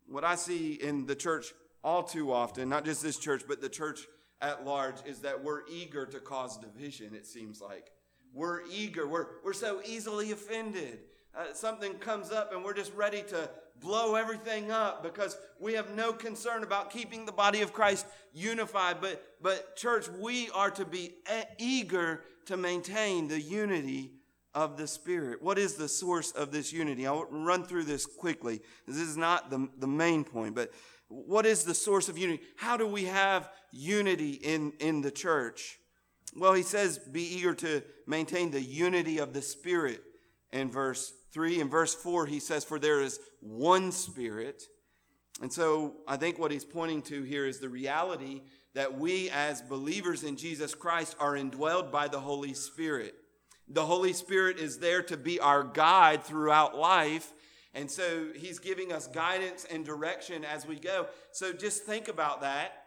[0.08, 1.48] What I see in the church
[1.84, 4.02] all too often, not just this church, but the church
[4.42, 7.90] at large, is that we're eager to cause division, it seems like.
[8.32, 11.00] We're eager, we're, we're so easily offended
[11.38, 15.96] uh, something comes up and we're just ready to blow everything up because we have
[15.96, 18.98] no concern about keeping the body of Christ unified.
[19.02, 21.14] But, but church, we are to be
[21.60, 24.14] eager to maintain the unity
[24.56, 25.42] of the Spirit.
[25.42, 27.06] What is the source of this unity?
[27.06, 28.62] I'll run through this quickly.
[28.88, 30.72] This is not the, the main point, but
[31.10, 32.42] what is the source of unity?
[32.56, 35.78] How do we have unity in, in the church?
[36.36, 40.02] Well, he says, be eager to maintain the unity of the Spirit
[40.52, 41.60] in verse 3.
[41.60, 44.64] In verse 4, he says, For there is one Spirit.
[45.42, 48.42] And so I think what he's pointing to here is the reality
[48.74, 53.16] that we as believers in Jesus Christ are indwelled by the Holy Spirit.
[53.68, 57.34] The Holy Spirit is there to be our guide throughout life.
[57.74, 61.08] And so he's giving us guidance and direction as we go.
[61.32, 62.84] So just think about that.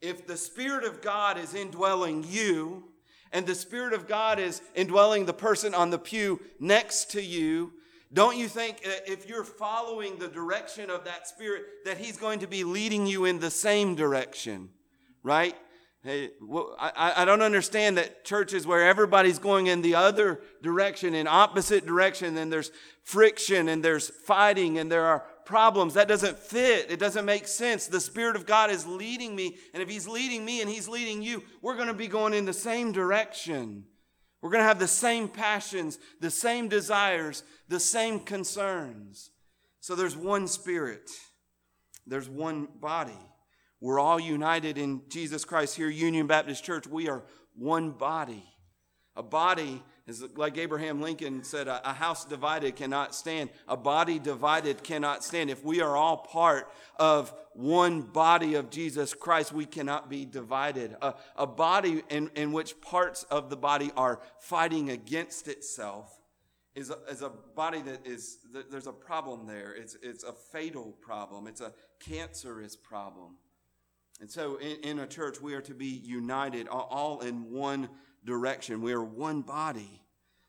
[0.00, 2.84] If the Spirit of God is indwelling you,
[3.32, 7.72] and the Spirit of God is indwelling the person on the pew next to you,
[8.12, 12.40] don't you think uh, if you're following the direction of that Spirit, that He's going
[12.40, 14.68] to be leading you in the same direction,
[15.22, 15.54] right?
[16.04, 21.14] Hey, well, I, I don't understand that churches where everybody's going in the other direction,
[21.14, 22.72] in opposite direction, and there's
[23.04, 25.94] friction and there's fighting and there are problems.
[25.94, 26.90] That doesn't fit.
[26.90, 27.86] It doesn't make sense.
[27.86, 31.22] The Spirit of God is leading me, and if He's leading me and He's leading
[31.22, 33.84] you, we're going to be going in the same direction.
[34.42, 39.30] We're going to have the same passions, the same desires, the same concerns.
[39.80, 41.08] So there's one Spirit,
[42.06, 43.18] there's one body.
[43.80, 46.86] We're all united in Jesus Christ here, Union Baptist Church.
[46.86, 47.22] We are
[47.56, 48.44] one body.
[49.16, 53.50] A body is like Abraham Lincoln said, a house divided cannot stand.
[53.68, 55.48] A body divided cannot stand.
[55.48, 60.96] If we are all part of one body of Jesus Christ, we cannot be divided.
[61.02, 66.18] A, a body in, in which parts of the body are fighting against itself
[66.74, 68.38] is a, is a body that is,
[68.70, 69.74] there's a problem there.
[69.74, 71.46] It's, it's a fatal problem.
[71.46, 73.36] It's a cancerous problem.
[74.20, 77.88] And so in, in a church, we are to be united, all in one
[78.24, 78.82] direction.
[78.82, 80.02] We are one body.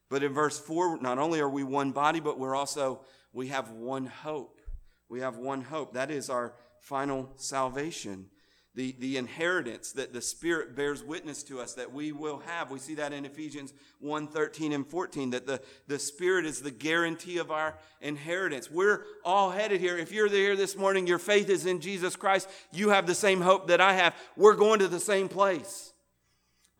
[0.10, 3.72] But in verse 4, not only are we one body, but we're also, we have
[3.72, 4.62] one hope.
[5.10, 5.94] We have one hope.
[5.94, 8.28] That is our final salvation.
[8.76, 12.72] The, the inheritance that the Spirit bears witness to us that we will have.
[12.72, 16.72] We see that in Ephesians 1 13 and 14, that the, the Spirit is the
[16.72, 18.72] guarantee of our inheritance.
[18.72, 19.98] We're all headed here.
[19.98, 23.42] If you're here this morning, your faith is in Jesus Christ, you have the same
[23.42, 24.16] hope that I have.
[24.36, 25.93] We're going to the same place.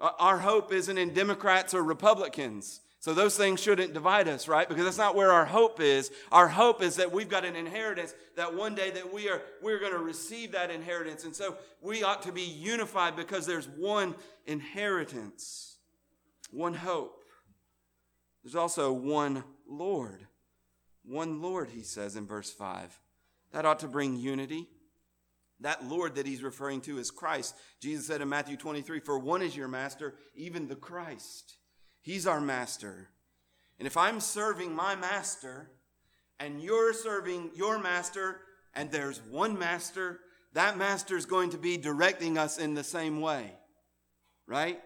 [0.04, 2.82] Uh, our hope isn't in Democrats or Republicans.
[3.00, 4.68] So those things shouldn't divide us, right?
[4.68, 6.12] Because that's not where our hope is.
[6.32, 9.80] Our hope is that we've got an inheritance that one day that we are we're
[9.80, 11.24] going to receive that inheritance.
[11.24, 15.78] And so we ought to be unified because there's one inheritance,
[16.52, 17.24] one hope.
[18.44, 20.28] There's also one Lord.
[21.06, 23.00] One Lord, he says in verse 5.
[23.52, 24.68] That ought to bring unity.
[25.60, 27.56] That Lord that he's referring to is Christ.
[27.80, 31.58] Jesus said in Matthew 23, For one is your master, even the Christ.
[32.02, 33.10] He's our master.
[33.80, 35.72] And if I'm serving my master
[36.40, 38.42] and you're serving your master
[38.74, 40.20] and there's one master,
[40.54, 43.52] that master is going to be directing us in the same way.
[44.46, 44.82] Right?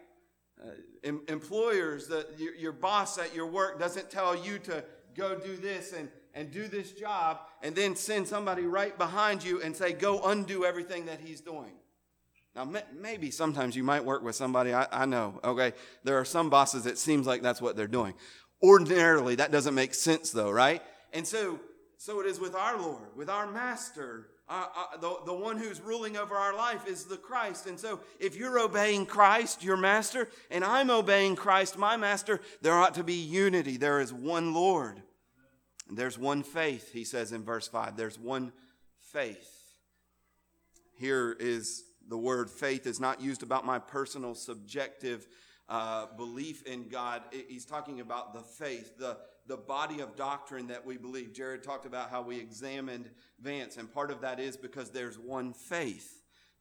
[0.63, 0.69] Uh,
[1.03, 4.83] em- employers, the, your, your boss at your work doesn't tell you to
[5.15, 9.61] go do this and, and do this job and then send somebody right behind you
[9.61, 11.71] and say, go undo everything that he's doing.
[12.55, 12.67] Now,
[12.99, 15.73] maybe sometimes you might work with somebody, I, I know, okay?
[16.03, 18.15] There are some bosses, it seems like that's what they're doing.
[18.63, 20.81] Ordinarily, that doesn't make sense, though, right?
[21.13, 21.59] And so,
[21.97, 24.29] so it is with our Lord, with our Master.
[24.49, 27.67] Uh, uh, the, the one who's ruling over our life is the Christ.
[27.67, 32.73] And so, if you're obeying Christ, your master, and I'm obeying Christ, my master, there
[32.73, 33.75] ought to be unity.
[33.75, 35.03] There is one Lord.
[35.89, 37.95] There's one faith, he says in verse 5.
[37.95, 38.51] There's one
[38.99, 39.53] faith.
[40.97, 45.27] Here is the word faith is not used about my personal subjective
[45.69, 47.21] uh, belief in God.
[47.47, 51.33] He's talking about the faith, the, the body of doctrine that we believe.
[51.33, 55.53] Jared talked about how we examined Vance, and part of that is because there's one
[55.53, 56.16] faith.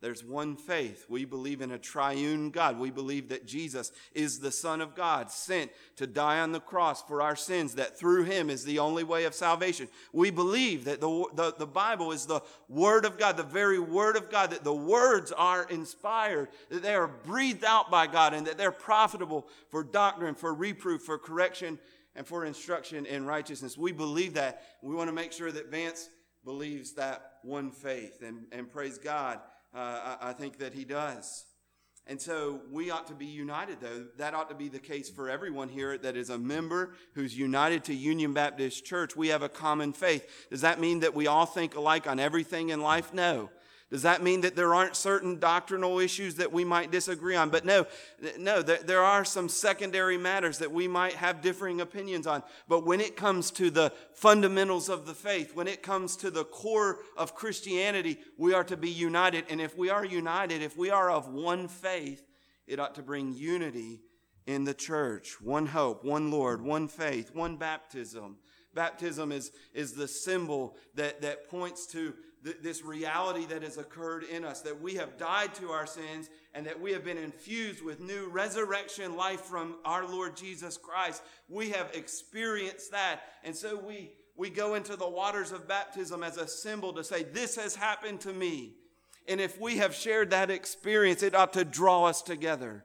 [0.07, 1.05] There's one faith.
[1.09, 2.79] We believe in a triune God.
[2.79, 7.03] We believe that Jesus is the Son of God, sent to die on the cross
[7.03, 9.89] for our sins, that through him is the only way of salvation.
[10.13, 14.15] We believe that the, the, the, Bible is the Word of God, the very Word
[14.15, 18.47] of God, that the words are inspired, that they are breathed out by God, and
[18.47, 21.81] that they're profitable for doctrine, for reproof, for correction,
[22.15, 23.77] and for instruction in righteousness.
[23.77, 24.63] We believe that.
[24.83, 26.09] We want to make sure that Vance
[26.45, 29.41] believes that one faith, and, and praise God
[29.75, 31.45] uh, I, I think that he does.
[32.09, 34.07] And so we ought to be united, though.
[34.17, 37.83] That ought to be the case for everyone here that is a member who's united
[37.85, 39.17] to Union Baptist Church.
[39.17, 40.47] We have a common faith.
[40.49, 43.13] Does that mean that we all think alike on everything in life?
[43.13, 43.51] No.
[43.89, 47.51] Does that mean that there aren't certain doctrinal issues that we might disagree on?
[47.51, 47.87] But no,
[48.37, 52.43] no, there are some secondary matters that we might have differing opinions on.
[52.67, 56.45] But when it comes to the fundamentals of the faith, when it comes to the
[56.45, 59.45] core of Christianity, we are to be united.
[59.49, 62.27] And if we are united, if we are of one faith,
[62.67, 64.01] it ought to bring unity
[64.47, 65.41] in the church.
[65.41, 68.39] One hope, one Lord, one faith, one baptism.
[68.75, 72.15] Baptism is, is the symbol that, that points to
[72.47, 76.31] th- this reality that has occurred in us that we have died to our sins
[76.55, 81.23] and that we have been infused with new resurrection life from our Lord Jesus Christ.
[81.49, 83.21] We have experienced that.
[83.45, 87.25] And so we, we go into the waters of baptism as a symbol to say,
[87.25, 88.75] This has happened to me.
[89.29, 92.85] And if we have shared that experience, it ought to draw us together.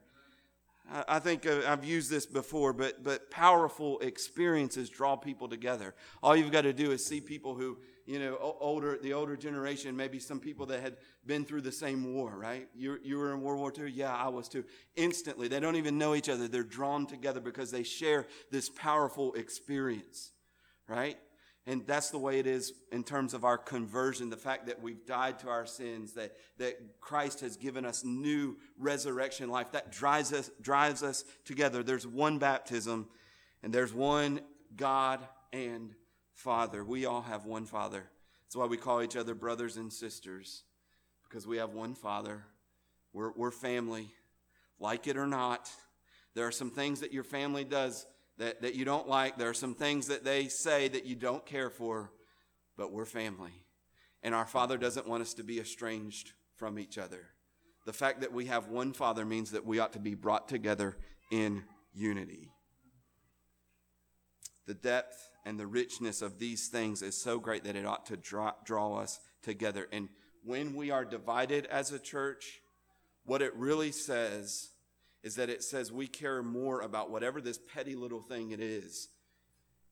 [1.07, 5.95] I think uh, I've used this before, but, but powerful experiences draw people together.
[6.21, 7.77] All you've got to do is see people who,
[8.11, 12.13] you know, older, the older generation, maybe some people that had been through the same
[12.13, 12.67] war, right?
[12.75, 13.89] You, you were in World War II?
[13.89, 14.65] Yeah, I was too.
[14.97, 16.49] Instantly, they don't even know each other.
[16.49, 20.33] They're drawn together because they share this powerful experience,
[20.89, 21.17] right?
[21.65, 25.05] And that's the way it is in terms of our conversion, the fact that we've
[25.05, 29.71] died to our sins, that, that Christ has given us new resurrection life.
[29.71, 31.81] That drives us, drives us together.
[31.81, 33.07] There's one baptism,
[33.63, 34.41] and there's one
[34.75, 35.21] God
[35.53, 35.95] and
[36.41, 36.83] Father.
[36.83, 38.03] We all have one Father.
[38.43, 40.63] That's why we call each other brothers and sisters,
[41.29, 42.43] because we have one Father.
[43.13, 44.09] We're, we're family,
[44.79, 45.69] like it or not.
[46.33, 48.07] There are some things that your family does
[48.39, 49.37] that, that you don't like.
[49.37, 52.11] There are some things that they say that you don't care for,
[52.75, 53.53] but we're family.
[54.23, 57.27] And our Father doesn't want us to be estranged from each other.
[57.85, 60.97] The fact that we have one Father means that we ought to be brought together
[61.29, 61.63] in
[61.93, 62.51] unity.
[64.65, 68.17] The depth and the richness of these things is so great that it ought to
[68.17, 69.87] draw, draw us together.
[69.91, 70.09] And
[70.43, 72.61] when we are divided as a church,
[73.25, 74.69] what it really says
[75.23, 79.09] is that it says we care more about whatever this petty little thing it is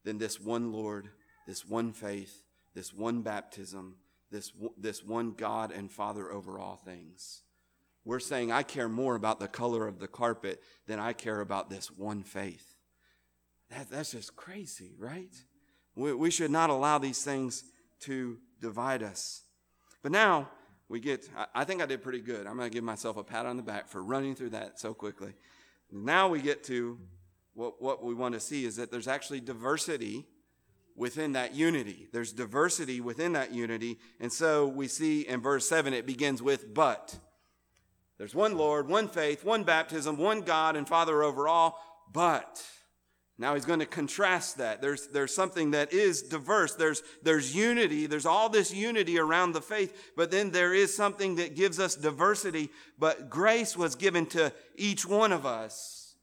[0.04, 1.10] than this one Lord,
[1.48, 2.44] this one faith,
[2.74, 3.96] this one baptism,
[4.32, 7.44] this, this one God and Father over all things.
[8.06, 11.70] We're saying, I care more about the color of the carpet than I care about
[11.70, 12.76] this one faith.
[13.72, 15.34] That, that's just crazy, right?
[15.96, 17.64] We, we should not allow these things
[18.02, 19.44] to divide us.
[20.02, 20.50] But now,
[20.88, 22.48] we get, I, think I did pretty good.
[22.48, 24.94] I'm going to give myself a pat on the back for running through that so
[24.94, 25.34] quickly.
[25.92, 26.98] Now we get to
[27.54, 30.26] what, what we want to see is that there's actually diversity
[30.96, 32.08] within that unity.
[32.12, 34.00] There's diversity within that unity.
[34.20, 37.16] And so we see in verse 7, it begins with but.
[38.18, 41.80] There's one Lord, one faith, one baptism, one God and Father over all,
[42.12, 42.64] but.
[43.40, 44.82] Now he's going to contrast that.
[44.82, 46.76] There's, there's something that is diverse.
[46.76, 48.06] There's, there's unity.
[48.06, 51.96] There's all this unity around the faith, but then there is something that gives us
[51.96, 52.70] diversity.
[53.00, 56.16] But grace was given to each one of us.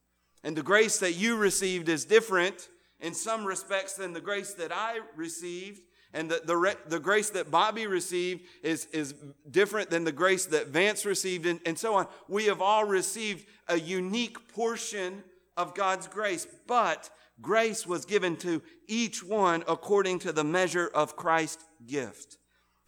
[0.45, 2.69] And the grace that you received is different
[3.01, 5.81] in some respects than the grace that I received.
[6.12, 9.14] And the, the, the grace that Bobby received is, is
[9.51, 12.09] different than the grace that Vance received, and, and so on.
[12.29, 15.25] We have all received a unique portion
[15.57, 21.16] of God's grace, but grace was given to each one according to the measure of
[21.16, 22.38] Christ's gift.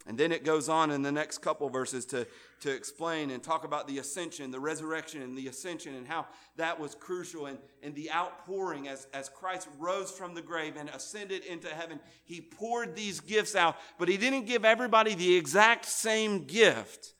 [0.09, 2.25] And then it goes on in the next couple verses to,
[2.61, 6.79] to explain and talk about the ascension, the resurrection and the ascension, and how that
[6.79, 7.45] was crucial.
[7.45, 11.99] And, and the outpouring as, as Christ rose from the grave and ascended into heaven,
[12.23, 17.13] he poured these gifts out, but he didn't give everybody the exact same gift.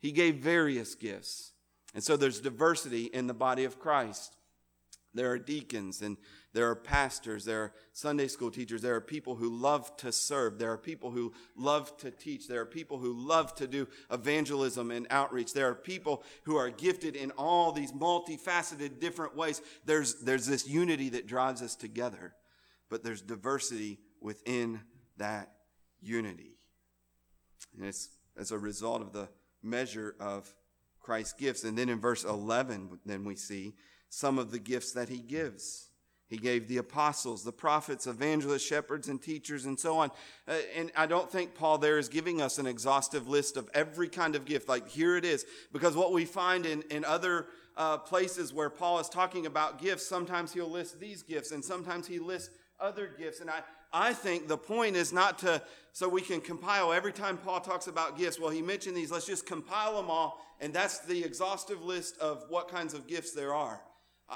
[0.00, 1.52] He gave various gifts.
[1.94, 4.37] And so there's diversity in the body of Christ.
[5.14, 6.16] There are deacons and
[6.52, 10.58] there are pastors, there are Sunday school teachers, there are people who love to serve,
[10.58, 14.90] there are people who love to teach, there are people who love to do evangelism
[14.90, 19.62] and outreach, there are people who are gifted in all these multifaceted different ways.
[19.84, 22.34] There's, there's this unity that drives us together,
[22.90, 24.80] but there's diversity within
[25.16, 25.52] that
[26.00, 26.58] unity.
[27.76, 29.28] And it's as a result of the
[29.62, 30.52] measure of
[31.00, 31.64] Christ's gifts.
[31.64, 33.74] And then in verse 11, then we see
[34.10, 35.88] some of the gifts that he gives.
[36.28, 40.10] He gave the apostles, the prophets, evangelists, shepherds, and teachers, and so on.
[40.46, 44.10] Uh, and I don't think Paul there is giving us an exhaustive list of every
[44.10, 45.46] kind of gift, like here it is.
[45.72, 47.46] Because what we find in, in other
[47.78, 52.06] uh, places where Paul is talking about gifts, sometimes he'll list these gifts, and sometimes
[52.06, 53.40] he lists other gifts.
[53.40, 57.38] And I, I think the point is not to, so we can compile every time
[57.38, 58.38] Paul talks about gifts.
[58.38, 62.44] Well, he mentioned these, let's just compile them all, and that's the exhaustive list of
[62.50, 63.80] what kinds of gifts there are.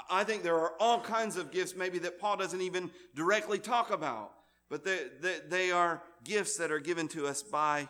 [0.09, 3.91] I think there are all kinds of gifts, maybe that Paul doesn't even directly talk
[3.91, 4.31] about,
[4.69, 7.87] but they, they, they, are gifts that are given to us by,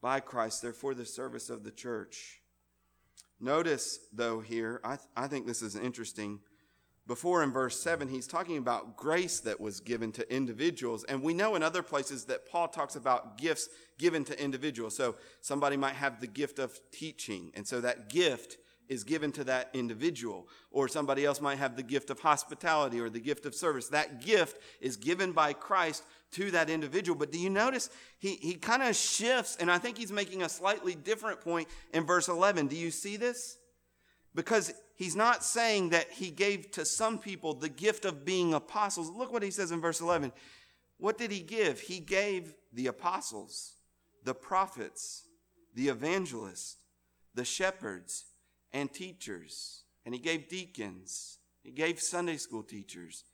[0.00, 0.62] by Christ.
[0.62, 2.40] They're for the service of the church.
[3.40, 6.38] Notice, though, here, I, th- I think this is interesting.
[7.06, 11.02] Before in verse 7, he's talking about grace that was given to individuals.
[11.04, 14.96] And we know in other places that Paul talks about gifts given to individuals.
[14.96, 17.50] So somebody might have the gift of teaching.
[17.54, 18.58] And so that gift
[18.90, 20.48] is given to that individual.
[20.72, 23.88] Or somebody else might have the gift of hospitality or the gift of service.
[23.88, 27.16] That gift is given by Christ to that individual.
[27.16, 27.88] But do you notice
[28.18, 32.04] he, he kind of shifts, and I think he's making a slightly different point in
[32.04, 32.66] verse 11.
[32.66, 33.56] Do you see this?
[34.34, 39.08] Because he's not saying that he gave to some people the gift of being apostles.
[39.08, 40.32] Look what he says in verse 11.
[40.98, 41.80] What did he give?
[41.80, 43.74] He gave the apostles,
[44.24, 45.28] the prophets,
[45.74, 46.76] the evangelists,
[47.34, 48.24] the shepherds,
[48.72, 49.84] and teachers.
[50.04, 51.38] And he gave deacons.
[51.62, 53.24] He gave Sunday school teachers.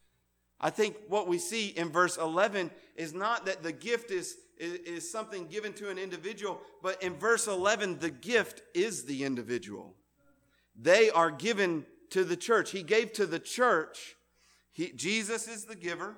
[0.61, 5.11] I think what we see in verse 11 is not that the gift is, is,
[5.11, 9.95] something given to an individual, but in verse 11, the gift is the individual.
[10.75, 12.71] They are given to the church.
[12.71, 14.17] He gave to the church.
[14.73, 16.17] He, Jesus is the giver.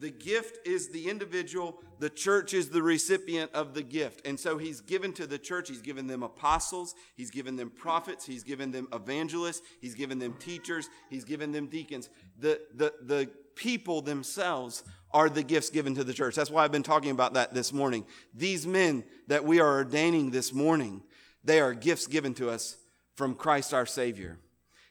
[0.00, 4.26] The gift is the individual, the church is the recipient of the gift.
[4.26, 8.24] And so he's given to the church, he's given them apostles, he's given them prophets,
[8.24, 12.08] he's given them evangelists, he's given them teachers, he's given them deacons.
[12.38, 16.34] The, the, the people themselves are the gifts given to the church.
[16.34, 18.06] That's why I've been talking about that this morning.
[18.34, 21.02] These men that we are ordaining this morning,
[21.44, 22.78] they are gifts given to us
[23.16, 24.38] from Christ our Savior.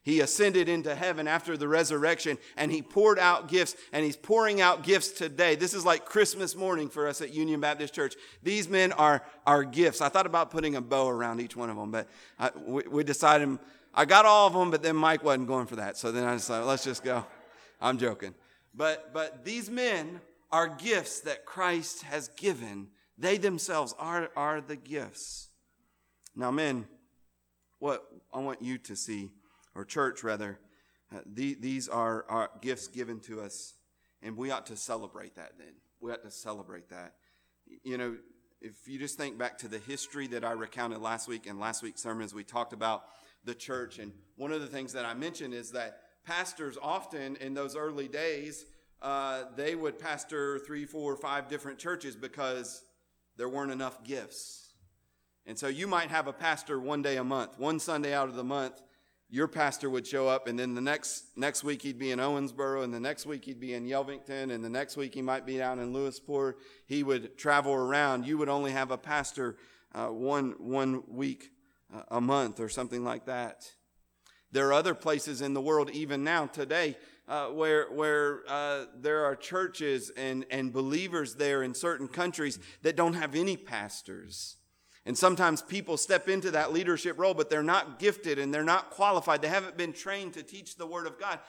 [0.02, 4.62] He ascended into heaven after the resurrection and he poured out gifts and he's pouring
[4.62, 5.56] out gifts today.
[5.56, 8.16] This is like Christmas morning for us at Union Baptist Church.
[8.42, 10.00] These men are our gifts.
[10.00, 12.08] I thought about putting a bow around each one of them, but
[12.40, 13.60] I, we, we, decided
[13.94, 15.98] I got all of them, but then Mike wasn't going for that.
[15.98, 17.26] So then I decided, let's just go.
[17.82, 18.34] I'm joking.
[18.74, 20.22] But, but these men
[20.52, 22.88] are gifts that Christ has given.
[23.18, 25.50] They themselves are, are the gifts.
[26.36, 26.88] Now, men,
[27.80, 29.32] what I want you to see
[29.76, 30.60] or church rather,
[31.14, 33.74] uh, the, these are, are gifts given to us,
[34.22, 35.74] and we ought to celebrate that then.
[36.02, 37.16] We ought to celebrate that.
[37.84, 38.18] You know,
[38.62, 41.82] if you just think back to the history that I recounted last week in last
[41.82, 43.04] week's sermons, we talked about
[43.46, 44.00] the church.
[44.00, 48.08] And one of the things that I mentioned is that pastors often in those early
[48.08, 48.66] days,
[49.02, 52.84] uh, they would pastor three, four, five different churches because
[53.38, 54.74] there weren't enough gifts.
[55.46, 58.36] And so you might have a pastor one day a month, one Sunday out of
[58.36, 58.82] the month,
[59.30, 62.84] your pastor would show up and then the next next week he'd be in Owensboro
[62.84, 65.58] and the next week he'd be in Yelvington and the next week he might be
[65.58, 66.56] down in Lewisport.
[66.88, 68.26] He would travel around.
[68.26, 69.58] You would only have a pastor
[69.94, 71.52] uh, one one week
[71.94, 73.72] uh, a month or something like that.
[74.52, 79.26] There are other places in the world even now today uh, where where uh, there
[79.26, 84.58] are churches and and believers there in certain countries that don't have any pastors.
[85.06, 88.90] And sometimes people step into that leadership role, but they're not gifted and they're not
[88.90, 89.42] qualified.
[89.42, 91.40] They haven't been trained to teach the Word of God.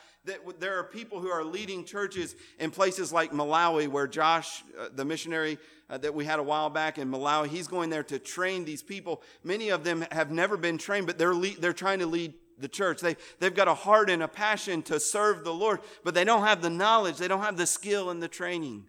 [0.59, 5.03] There are people who are leading churches in places like Malawi, where Josh, uh, the
[5.03, 5.57] missionary
[5.89, 8.81] uh, that we had a while back in Malawi, he's going there to train these
[8.81, 9.21] people.
[9.43, 13.01] Many of them have never been trained, but they're they're trying to lead the church.
[13.01, 16.43] They, they've got a heart and a passion to serve the Lord, but they don't
[16.43, 18.85] have the knowledge, they don't have the skill and the training.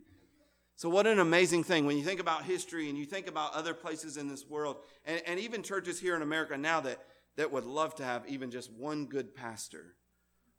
[0.83, 3.73] So, what an amazing thing when you think about history and you think about other
[3.73, 6.99] places in this world, and, and even churches here in America now that,
[7.37, 9.95] that would love to have even just one good pastor,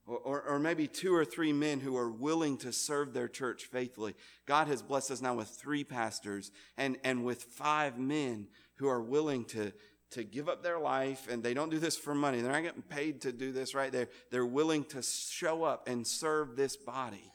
[0.08, 3.66] or, or, or, maybe two or three men who are willing to serve their church
[3.66, 4.16] faithfully.
[4.46, 9.02] God has blessed us now with three pastors and, and with five men who are
[9.02, 9.74] willing to,
[10.12, 12.40] to give up their life, and they don't do this for money.
[12.40, 13.92] They're not getting paid to do this, right?
[13.92, 17.30] They're, they're willing to show up and serve this body.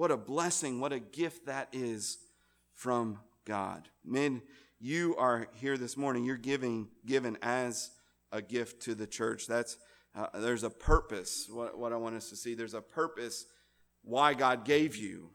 [0.00, 2.16] What a blessing, what a gift that is
[2.72, 3.86] from God.
[4.02, 4.40] Men,
[4.78, 6.24] you are here this morning.
[6.24, 7.90] You're giving given as
[8.32, 9.46] a gift to the church.
[9.46, 9.76] That's
[10.14, 11.50] uh, there's a purpose.
[11.52, 13.44] What, what I want us to see, there's a purpose
[14.02, 15.32] why God gave you.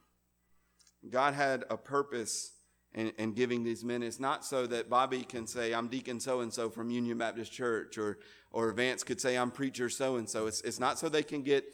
[1.11, 2.53] God had a purpose
[2.95, 4.01] in, in giving these men.
[4.01, 7.51] It's not so that Bobby can say, I'm Deacon so and so from Union Baptist
[7.51, 8.17] Church, or
[8.49, 10.47] or Vance could say, I'm preacher so and so.
[10.47, 11.65] It's it's not so they can get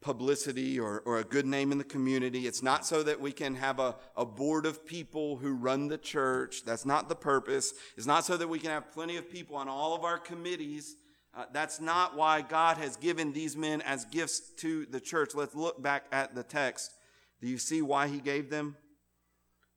[0.00, 2.46] publicity or, or a good name in the community.
[2.46, 5.98] It's not so that we can have a, a board of people who run the
[5.98, 6.64] church.
[6.64, 7.72] That's not the purpose.
[7.96, 10.96] It's not so that we can have plenty of people on all of our committees.
[11.34, 15.34] Uh, that's not why God has given these men as gifts to the church.
[15.34, 16.92] Let's look back at the text.
[17.40, 18.76] Do you see why he gave them?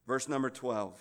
[0.06, 1.00] Verse number 12.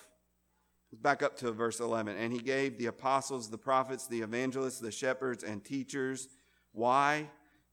[0.92, 2.16] Back up to verse 11.
[2.16, 6.28] And he gave the apostles, the prophets, the evangelists, the shepherds, and teachers.
[6.72, 7.28] Why?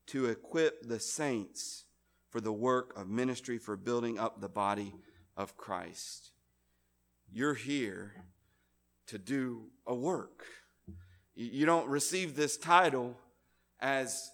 [0.08, 1.86] To equip the saints
[2.30, 4.93] for the work of ministry for building up the body
[5.36, 6.32] of Christ.
[7.32, 8.14] You're here
[9.08, 10.45] to do a work.
[11.36, 13.18] You don't receive this title
[13.80, 14.32] as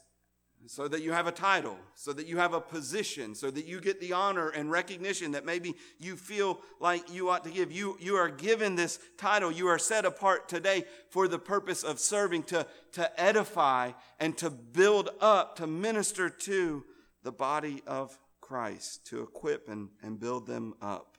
[0.67, 3.79] so that you have a title, so that you have a position, so that you
[3.79, 7.71] get the honor and recognition that maybe you feel like you ought to give.
[7.71, 9.51] You, you are given this title.
[9.51, 14.49] You are set apart today for the purpose of serving, to, to edify and to
[14.49, 16.83] build up, to minister to
[17.23, 21.17] the body of Christ, to equip and, and build them up.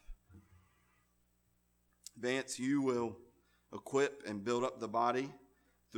[2.18, 3.16] Vance, you will
[3.72, 5.30] equip and build up the body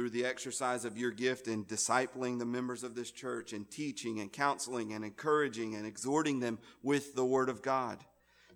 [0.01, 4.19] through the exercise of your gift in discipling the members of this church and teaching
[4.19, 8.03] and counseling and encouraging and exhorting them with the Word of God.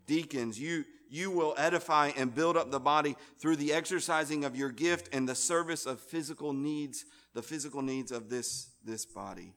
[0.06, 4.70] deacons, you, you will edify and build up the body through the exercising of your
[4.70, 9.52] gift and the service of physical needs, the physical needs of this, this body.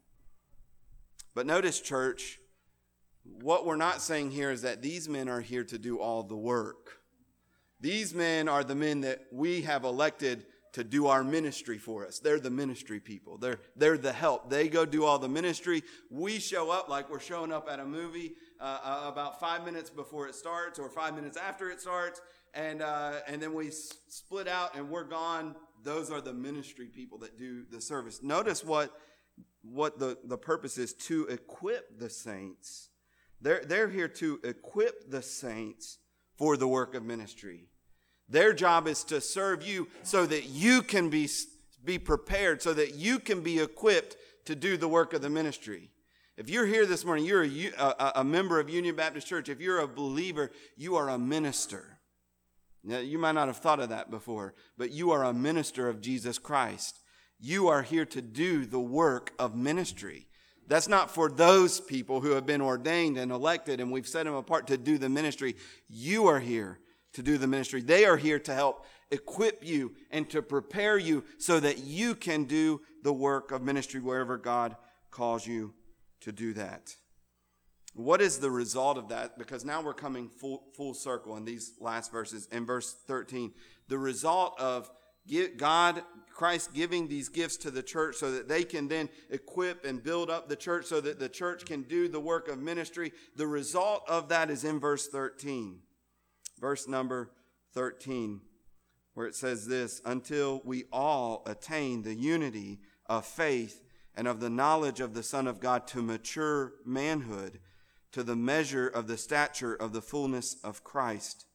[1.33, 2.38] But notice, church,
[3.23, 6.35] what we're not saying here is that these men are here to do all the
[6.35, 6.99] work.
[7.79, 12.20] These men are the men that we have elected to do our ministry for us.
[12.20, 13.38] They're the ministry people.
[13.38, 14.49] They're, they're the help.
[14.49, 15.84] They go do all the ministry.
[16.09, 19.89] We show up like we're showing up at a movie uh, uh, about five minutes
[19.89, 22.22] before it starts or five minutes after it starts.
[22.53, 25.55] And, uh, and then we s- split out and we're gone.
[25.84, 28.22] Those are the ministry people that do the service.
[28.24, 28.91] Notice what,
[29.61, 32.89] what the, the purpose is to equip the saints.
[33.41, 35.99] They're, they're here to equip the saints
[36.38, 37.65] for the work of ministry.
[38.30, 41.30] Their job is to serve you so that you can be,
[41.84, 45.91] be prepared, so that you can be equipped to do the work of the ministry.
[46.36, 49.49] If you're here this morning, you're a, a, a member of Union Baptist Church.
[49.49, 51.99] If you're a believer, you are a minister.
[52.84, 55.99] Now, you might not have thought of that before, but you are a minister of
[55.99, 56.99] Jesus Christ.
[57.39, 60.28] You are here to do the work of ministry.
[60.67, 64.36] That's not for those people who have been ordained and elected and we've set them
[64.36, 65.55] apart to do the ministry.
[65.88, 66.80] You are here
[67.18, 67.82] to do the ministry.
[67.82, 72.43] They are here to help equip you and to prepare you so that you can
[72.43, 74.76] do the work of ministry wherever God
[75.09, 75.74] calls you
[76.22, 76.95] to do that.
[77.95, 79.39] What is the result of that?
[79.39, 82.47] Because now we're coming full, full circle in these last verses.
[82.51, 83.51] In verse 13,
[83.88, 84.91] the result of
[85.57, 90.03] God, Christ giving these gifts to the church so that they can then equip and
[90.03, 93.11] build up the church so that the church can do the work of ministry.
[93.36, 95.80] The result of that is in verse 13.
[96.60, 97.32] Verse number
[97.74, 98.41] 13,
[99.14, 103.84] where it says this until we all attain the unity of faith
[104.16, 107.60] and of the knowledge of the Son of God to mature manhood,
[108.12, 111.45] to the measure of the stature of the fullness of Christ,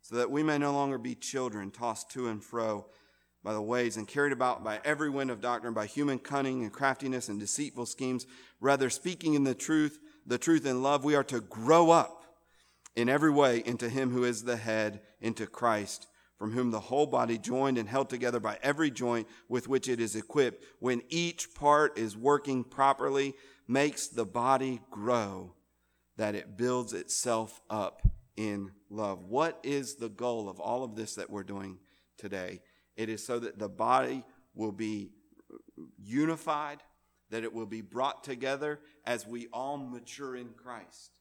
[0.00, 2.86] so that we may no longer be children tossed to and fro
[3.44, 6.72] by the waves and carried about by every wind of doctrine, by human cunning and
[6.72, 8.26] craftiness and deceitful schemes.
[8.60, 12.15] Rather, speaking in the truth, the truth in love, we are to grow up
[12.96, 17.06] in every way into him who is the head, into Christ, from whom the whole
[17.06, 21.54] body, joined and held together by every joint with which it is equipped, when each
[21.54, 23.34] part is working properly,
[23.68, 25.54] makes the body grow,
[26.16, 28.02] that it builds itself up
[28.36, 29.24] in love.
[29.24, 31.78] What is the goal of all of this that we're doing
[32.18, 32.60] today?
[32.96, 34.24] It is so that the body
[34.54, 35.10] will be
[35.98, 36.82] unified,
[37.30, 41.15] that it will be brought together as we all mature in Christ.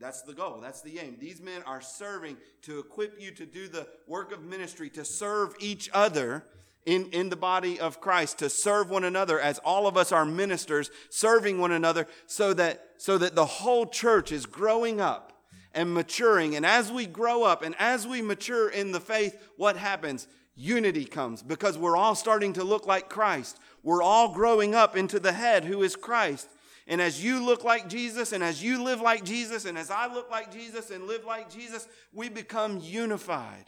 [0.00, 0.60] That's the goal.
[0.62, 1.16] That's the aim.
[1.18, 5.54] These men are serving to equip you to do the work of ministry, to serve
[5.58, 6.44] each other
[6.86, 10.24] in, in the body of Christ, to serve one another as all of us are
[10.24, 15.32] ministers, serving one another so that, so that the whole church is growing up
[15.74, 16.54] and maturing.
[16.54, 20.28] And as we grow up and as we mature in the faith, what happens?
[20.54, 23.58] Unity comes because we're all starting to look like Christ.
[23.82, 26.48] We're all growing up into the head who is Christ.
[26.88, 30.12] And as you look like Jesus, and as you live like Jesus, and as I
[30.12, 33.66] look like Jesus and live like Jesus, we become unified.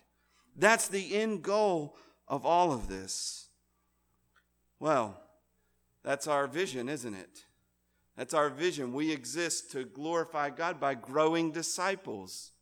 [0.57, 1.97] That's the end goal
[2.27, 3.49] of all of this.
[4.79, 5.21] Well,
[6.03, 7.45] that's our vision, isn't it?
[8.17, 8.95] That's our vision.
[8.95, 12.53] We exist to glorify God by growing disciples.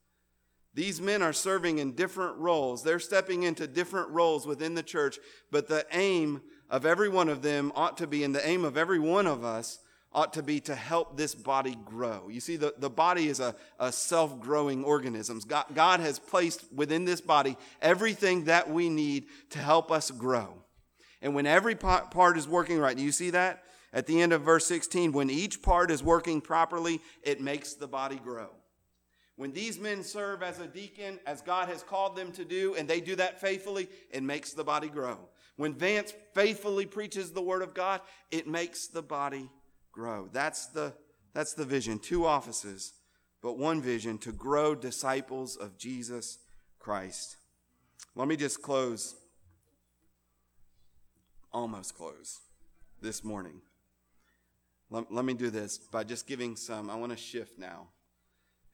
[0.75, 2.83] These men are serving in different roles.
[2.83, 5.21] They're stepping into different roles within the church,
[5.53, 8.77] but the aim of every one of them ought to be, and the aim of
[8.77, 9.79] every one of us
[10.13, 12.29] ought to be to help this body grow.
[12.29, 15.41] You see, the, the body is a, a self growing organism.
[15.47, 20.55] God, God has placed within this body everything that we need to help us grow.
[21.21, 23.65] And when every part is working right, do you see that?
[23.93, 27.89] At the end of verse 16, when each part is working properly, it makes the
[27.89, 28.49] body grow.
[29.37, 32.89] When these men serve as a deacon, as God has called them to do, and
[32.89, 35.17] they do that faithfully, it makes the body grow.
[35.57, 38.01] When Vance faithfully preaches the word of God,
[38.31, 39.49] it makes the body
[39.99, 40.29] grow.
[40.33, 40.95] That's the,
[41.35, 41.99] that's the vision.
[41.99, 42.93] Two offices,
[43.43, 46.39] but one vision to grow disciples of Jesus
[46.79, 47.37] Christ.
[48.15, 49.17] Let me just close,
[51.53, 52.39] almost close
[53.03, 53.61] this morning.
[54.89, 56.89] Let, let me do this by just giving some.
[56.91, 57.89] I want to shift now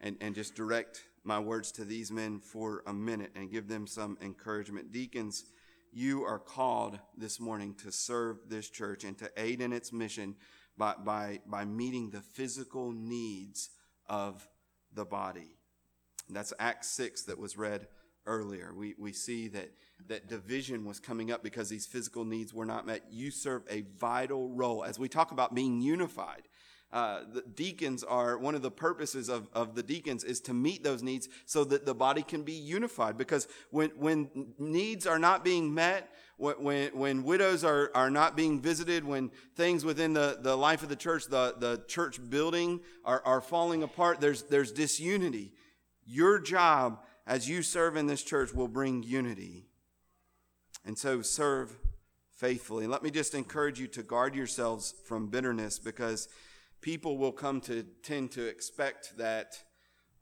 [0.02, 3.86] and, and just direct my words to these men for a minute and give them
[3.86, 4.92] some encouragement.
[4.92, 5.46] Deacons,
[5.90, 10.36] you are called this morning to serve this church and to aid in its mission
[10.76, 13.70] by, by, by meeting the physical needs
[14.08, 14.46] of
[14.92, 15.56] the body.
[16.28, 17.86] And that's Acts 6 that was read
[18.26, 18.72] earlier.
[18.74, 19.70] We, we see that,
[20.08, 23.02] that division was coming up because these physical needs were not met.
[23.10, 24.84] You serve a vital role.
[24.84, 26.42] As we talk about being unified,
[26.92, 30.84] uh, the deacons are one of the purposes of, of the deacons is to meet
[30.84, 33.18] those needs so that the body can be unified.
[33.18, 38.60] Because when, when needs are not being met, when, when widows are, are not being
[38.60, 43.22] visited, when things within the, the life of the church, the, the church building are,
[43.24, 45.52] are falling apart, there's, there's disunity.
[46.04, 49.66] Your job as you serve in this church will bring unity.
[50.84, 51.76] And so serve
[52.32, 52.86] faithfully.
[52.86, 56.28] Let me just encourage you to guard yourselves from bitterness because
[56.80, 59.56] people will come to tend to expect that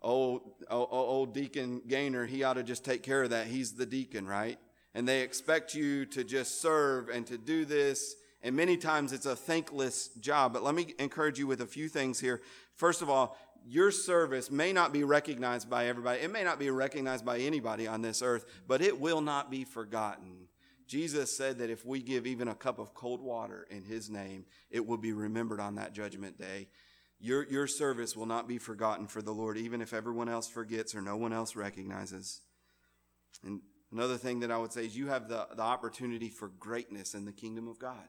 [0.02, 3.46] old, old, old deacon Gaynor, he ought to just take care of that.
[3.46, 4.58] He's the deacon, right?
[4.94, 8.14] And they expect you to just serve and to do this.
[8.42, 10.52] And many times it's a thankless job.
[10.52, 12.42] But let me encourage you with a few things here.
[12.74, 16.20] First of all, your service may not be recognized by everybody.
[16.20, 19.64] It may not be recognized by anybody on this earth, but it will not be
[19.64, 20.48] forgotten.
[20.86, 24.44] Jesus said that if we give even a cup of cold water in his name,
[24.70, 26.68] it will be remembered on that judgment day.
[27.20, 30.94] Your, your service will not be forgotten for the Lord, even if everyone else forgets
[30.94, 32.40] or no one else recognizes.
[33.44, 33.60] And
[33.92, 37.24] another thing that I would say is you have the, the opportunity for greatness in
[37.24, 38.08] the kingdom of God.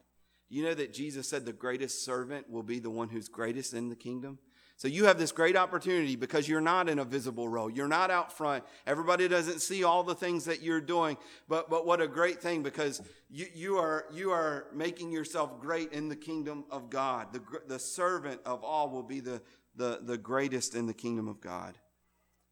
[0.50, 3.90] You know that Jesus said the greatest servant will be the one who's greatest in
[3.90, 4.40] the kingdom?
[4.78, 7.70] So you have this great opportunity because you're not in a visible role.
[7.70, 8.64] You're not out front.
[8.86, 11.18] Everybody doesn't see all the things that you're doing.
[11.48, 15.94] But, but what a great thing because you, you, are, you are making yourself great
[15.94, 17.32] in the kingdom of God.
[17.34, 19.42] The, the servant of all will be the,
[19.76, 21.78] the, the greatest in the kingdom of God.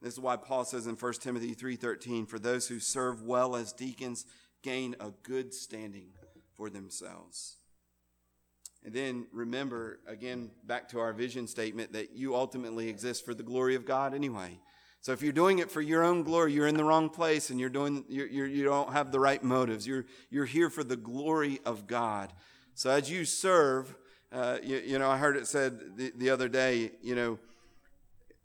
[0.02, 3.72] This is why Paul says in 1 Timothy 3:13, for those who serve well as
[3.72, 4.26] deacons
[4.64, 6.14] gain a good standing
[6.56, 7.58] for themselves.
[8.84, 13.44] And then remember, again, back to our vision statement, that you ultimately exist for the
[13.44, 14.60] glory of God anyway.
[15.02, 17.60] So if you're doing it for your own glory, you're in the wrong place and
[17.60, 19.88] you're doing, you're, you're, you do not have the right motives.
[19.88, 22.34] You're, you're here for the glory of God.
[22.76, 23.96] So as you serve,
[24.32, 27.40] uh, you, you, know, I heard it said the, the other day, you know,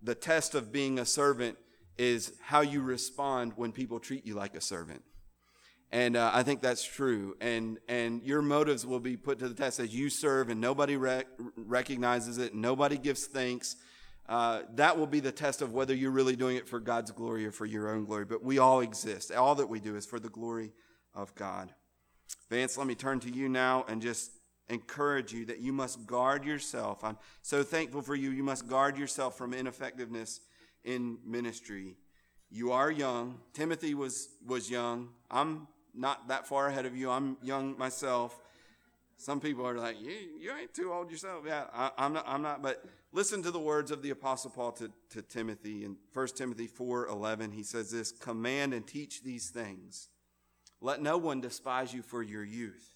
[0.07, 1.59] the test of being a servant
[1.99, 5.03] is how you respond when people treat you like a servant.
[5.91, 7.37] And uh, I think that's true.
[7.41, 10.97] And, and your motives will be put to the test as you serve and nobody
[10.97, 11.27] rec-
[11.57, 13.77] recognizes it, nobody gives thanks.
[14.29, 17.45] Uh, that will be the test of whether you're really doing it for God's glory
[17.45, 18.25] or for your own glory.
[18.25, 19.33] But we all exist.
[19.33, 20.73] All that we do is for the glory
[21.15, 21.73] of God.
[22.49, 24.31] Vance, let me turn to you now and just
[24.69, 27.05] encourage you that you must guard yourself.
[27.05, 28.31] I'm so thankful for you.
[28.31, 30.41] You must guard yourself from ineffectiveness
[30.85, 31.97] in ministry.
[32.51, 33.39] You are young.
[33.53, 35.11] Timothy was, was young.
[35.31, 37.11] I'm not that far ahead of you.
[37.11, 38.39] I'm young myself.
[39.19, 41.45] Some people are like, you, you ain't too old yourself.
[41.47, 42.25] Yeah, I, am not.
[42.29, 42.63] I'm not.
[42.63, 46.67] But listen to the words of the Apostle Paul to, to Timothy in 1 Timothy
[46.67, 47.53] 4 11.
[47.53, 50.09] He says this Command and teach these things.
[50.83, 52.96] Let no one despise you for your youth,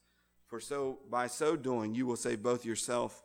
[0.51, 3.23] for so by so doing you will save both yourself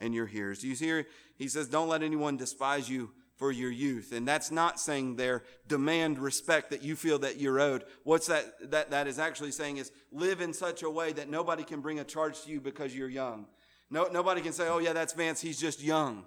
[0.00, 0.60] and your hearers.
[0.60, 1.06] Do you hear?
[1.36, 4.12] He says, Don't let anyone despise you for your youth.
[4.12, 7.84] And that's not saying there demand respect that you feel that you're owed.
[8.04, 11.64] What's that, that, that is actually saying is live in such a way that nobody
[11.64, 13.46] can bring a charge to you because you're young.
[13.90, 16.24] No, nobody can say, oh yeah, that's Vance, he's just young.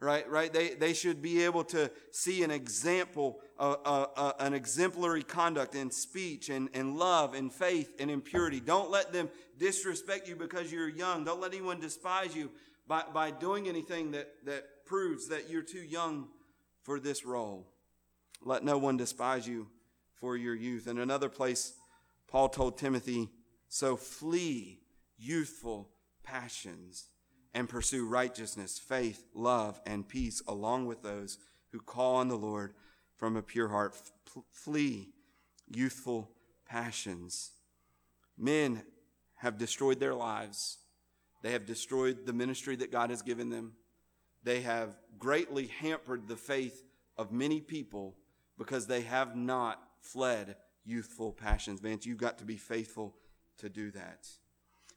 [0.00, 0.52] Right, right.
[0.52, 5.74] They, they should be able to see an example, uh, uh, uh, an exemplary conduct
[5.74, 8.60] in speech and, and love and faith and impurity.
[8.60, 9.28] Don't let them
[9.58, 11.24] disrespect you because you're young.
[11.24, 12.50] Don't let anyone despise you
[12.86, 16.28] by, by doing anything that, that proves that you're too young
[16.82, 17.66] for this role.
[18.40, 19.66] Let no one despise you
[20.14, 20.86] for your youth.
[20.86, 21.74] In another place,
[22.28, 23.30] Paul told Timothy,
[23.68, 24.78] So flee
[25.18, 25.88] youthful
[26.22, 27.06] passions
[27.54, 31.38] and pursue righteousness, faith, love, and peace along with those
[31.72, 32.74] who call on the Lord
[33.16, 33.96] from a pure heart.
[34.52, 35.08] Flee
[35.66, 36.30] youthful
[36.66, 37.52] passions.
[38.36, 38.82] Men
[39.36, 40.78] have destroyed their lives.
[41.42, 43.72] They have destroyed the ministry that God has given them.
[44.42, 46.84] They have greatly hampered the faith
[47.16, 48.16] of many people
[48.56, 51.80] because they have not fled youthful passions.
[51.80, 53.14] Vance, you've got to be faithful
[53.58, 54.28] to do that.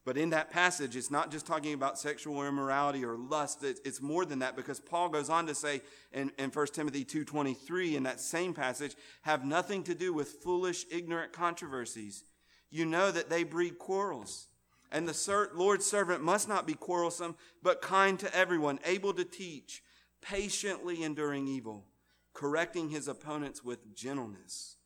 [0.03, 3.63] But in that passage, it's not just talking about sexual immorality or lust.
[3.63, 5.81] It's more than that because Paul goes on to say
[6.11, 10.85] in, in 1 Timothy 2.23 in that same passage, have nothing to do with foolish,
[10.89, 12.23] ignorant controversies.
[12.71, 14.47] You know that they breed quarrels.
[14.91, 19.83] And the Lord's servant must not be quarrelsome, but kind to everyone, able to teach,
[20.21, 21.85] patiently enduring evil,
[22.33, 24.77] correcting his opponents with gentleness.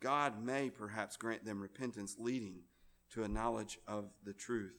[0.00, 2.62] God may perhaps grant them repentance leading
[3.16, 4.76] to a knowledge of the truth.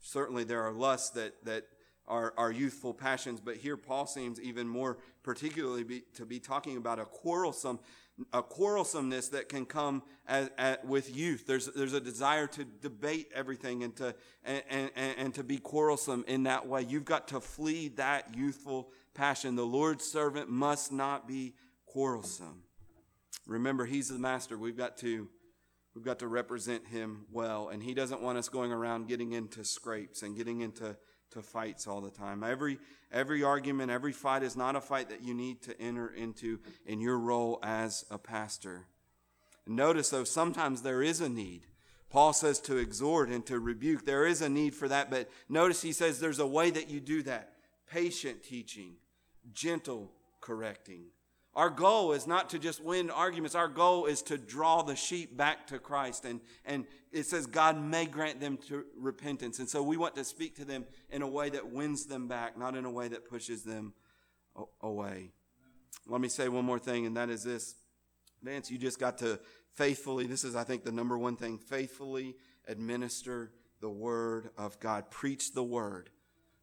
[0.00, 1.64] Certainly, there are lusts that, that
[2.08, 6.78] are, are youthful passions, but here Paul seems even more particularly be, to be talking
[6.78, 7.80] about a quarrelsome,
[8.32, 11.46] a quarrelsomeness that can come as, as, with youth.
[11.46, 16.24] There's, there's a desire to debate everything and to, and, and, and to be quarrelsome
[16.26, 16.86] in that way.
[16.88, 19.54] You've got to flee that youthful passion.
[19.54, 22.62] The Lord's servant must not be quarrelsome.
[23.46, 24.56] Remember, he's the master.
[24.56, 25.28] We've got to
[25.94, 29.64] we've got to represent him well, and he doesn't want us going around getting into
[29.64, 30.96] scrapes and getting into
[31.30, 32.42] to fights all the time.
[32.44, 32.78] Every
[33.12, 37.00] every argument, every fight is not a fight that you need to enter into in
[37.00, 38.86] your role as a pastor.
[39.66, 41.66] Notice though, sometimes there is a need.
[42.08, 44.04] Paul says to exhort and to rebuke.
[44.04, 47.00] There is a need for that, but notice he says there's a way that you
[47.00, 47.54] do that.
[47.90, 48.94] Patient teaching,
[49.52, 51.06] gentle correcting.
[51.56, 53.54] Our goal is not to just win arguments.
[53.54, 56.24] Our goal is to draw the sheep back to Christ.
[56.24, 59.60] And, and it says God may grant them to repentance.
[59.60, 62.58] And so we want to speak to them in a way that wins them back,
[62.58, 63.94] not in a way that pushes them
[64.80, 65.30] away.
[66.08, 67.76] Let me say one more thing, and that is this.
[68.42, 69.38] Vance, you just got to
[69.74, 72.36] faithfully, this is, I think, the number one thing faithfully
[72.66, 75.10] administer the word of God.
[75.10, 76.10] Preach the word.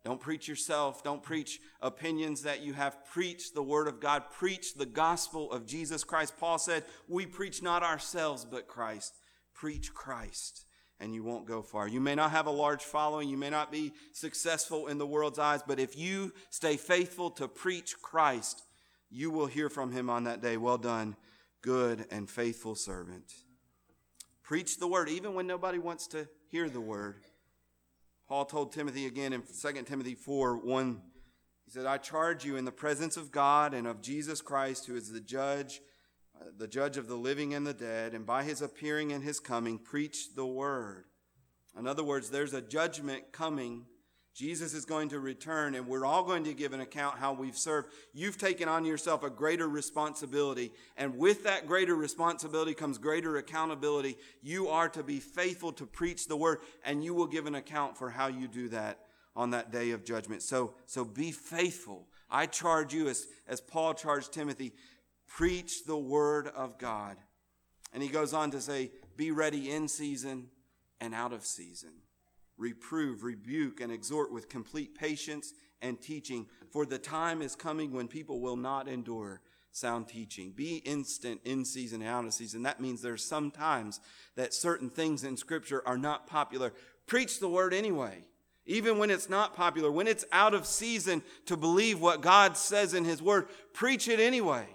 [0.03, 1.03] Don't preach yourself.
[1.03, 3.05] Don't preach opinions that you have.
[3.05, 4.23] Preach the word of God.
[4.31, 6.33] Preach the gospel of Jesus Christ.
[6.39, 9.13] Paul said, We preach not ourselves, but Christ.
[9.53, 10.65] Preach Christ,
[10.99, 11.87] and you won't go far.
[11.87, 13.29] You may not have a large following.
[13.29, 17.47] You may not be successful in the world's eyes, but if you stay faithful to
[17.47, 18.63] preach Christ,
[19.11, 20.57] you will hear from him on that day.
[20.57, 21.15] Well done,
[21.61, 23.31] good and faithful servant.
[24.41, 27.23] Preach the word, even when nobody wants to hear the word.
[28.31, 31.01] Paul told Timothy again in 2 Timothy 4 1,
[31.65, 34.95] he said, I charge you in the presence of God and of Jesus Christ, who
[34.95, 35.81] is the judge,
[36.39, 39.41] uh, the judge of the living and the dead, and by his appearing and his
[39.41, 41.07] coming, preach the word.
[41.77, 43.85] In other words, there's a judgment coming
[44.33, 47.57] Jesus is going to return and we're all going to give an account how we've
[47.57, 47.89] served.
[48.13, 50.71] You've taken on yourself a greater responsibility.
[50.95, 54.17] And with that greater responsibility comes greater accountability.
[54.41, 57.97] You are to be faithful to preach the word and you will give an account
[57.97, 58.99] for how you do that
[59.35, 60.41] on that day of judgment.
[60.41, 62.07] So, so be faithful.
[62.29, 64.71] I charge you as, as Paul charged Timothy,
[65.27, 67.17] preach the word of God.
[67.93, 70.47] And he goes on to say, be ready in season
[71.01, 71.91] and out of season
[72.61, 76.45] reprove, rebuke, and exhort with complete patience and teaching.
[76.69, 79.41] For the time is coming when people will not endure
[79.71, 80.51] sound teaching.
[80.51, 82.63] Be instant in season and out of season.
[82.63, 83.99] That means there's some times
[84.35, 86.73] that certain things in Scripture are not popular.
[87.07, 88.25] Preach the word anyway.
[88.67, 92.93] Even when it's not popular, when it's out of season to believe what God says
[92.93, 94.67] in His Word, preach it anyway.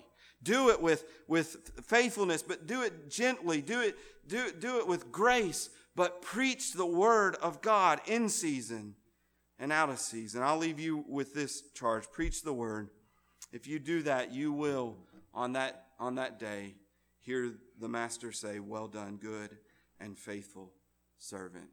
[0.43, 3.61] Do it with, with faithfulness, but do it gently.
[3.63, 8.95] Do it, do, do it with grace but preach the word of God in season
[9.59, 10.43] and out of season.
[10.43, 12.91] I'll leave you with this charge preach the word.
[13.51, 14.97] If you do that, you will,
[15.33, 16.75] on that, on that day,
[17.21, 19.57] hear the master say, Well done, good
[19.99, 20.73] and faithful
[21.19, 21.71] servant.